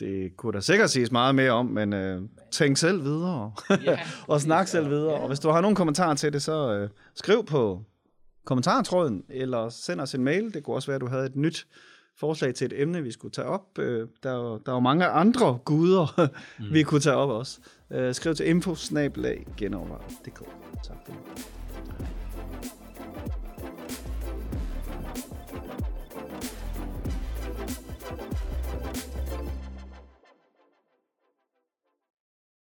Det 0.00 0.36
kunne 0.36 0.52
der 0.52 0.60
sikkert 0.60 0.90
siges 0.90 1.10
meget 1.12 1.34
mere 1.34 1.50
om, 1.50 1.66
men 1.66 1.92
øh, 1.92 2.22
tænk 2.50 2.76
selv 2.76 3.04
videre. 3.04 3.52
Ja, 3.84 4.00
og 4.28 4.40
snak 4.40 4.58
præcis. 4.60 4.70
selv 4.70 4.88
videre. 4.90 5.14
Og 5.14 5.28
hvis 5.28 5.40
du 5.40 5.48
har 5.50 5.60
nogle 5.60 5.76
kommentarer 5.76 6.14
til 6.14 6.32
det, 6.32 6.42
så 6.42 6.72
øh, 6.72 6.88
skriv 7.14 7.44
på 7.46 7.84
kommentartråden, 8.44 9.22
eller 9.28 9.68
send 9.68 10.00
os 10.00 10.14
en 10.14 10.24
mail. 10.24 10.54
Det 10.54 10.64
kunne 10.64 10.76
også 10.76 10.86
være, 10.88 10.94
at 10.94 11.00
du 11.00 11.06
havde 11.06 11.26
et 11.26 11.36
nyt 11.36 11.66
forslag 12.20 12.54
til 12.54 12.64
et 12.64 12.82
emne, 12.82 13.02
vi 13.02 13.10
skulle 13.12 13.32
tage 13.32 13.46
op. 13.48 13.78
Øh, 13.78 14.08
der, 14.22 14.30
er 14.30 14.34
jo- 14.36 14.58
der 14.66 14.72
er 14.72 14.76
jo 14.76 14.80
mange 14.80 15.06
andre 15.06 15.58
guder, 15.64 16.28
mm. 16.60 16.64
vi 16.72 16.82
kunne 16.82 17.00
tage 17.00 17.16
op 17.16 17.30
også. 17.30 17.58
Øh, 17.90 18.14
skriv 18.14 18.34
til 18.34 18.48
info 18.48 18.74
Tak 20.84 20.96
for 21.06 21.12
det. 21.12 21.46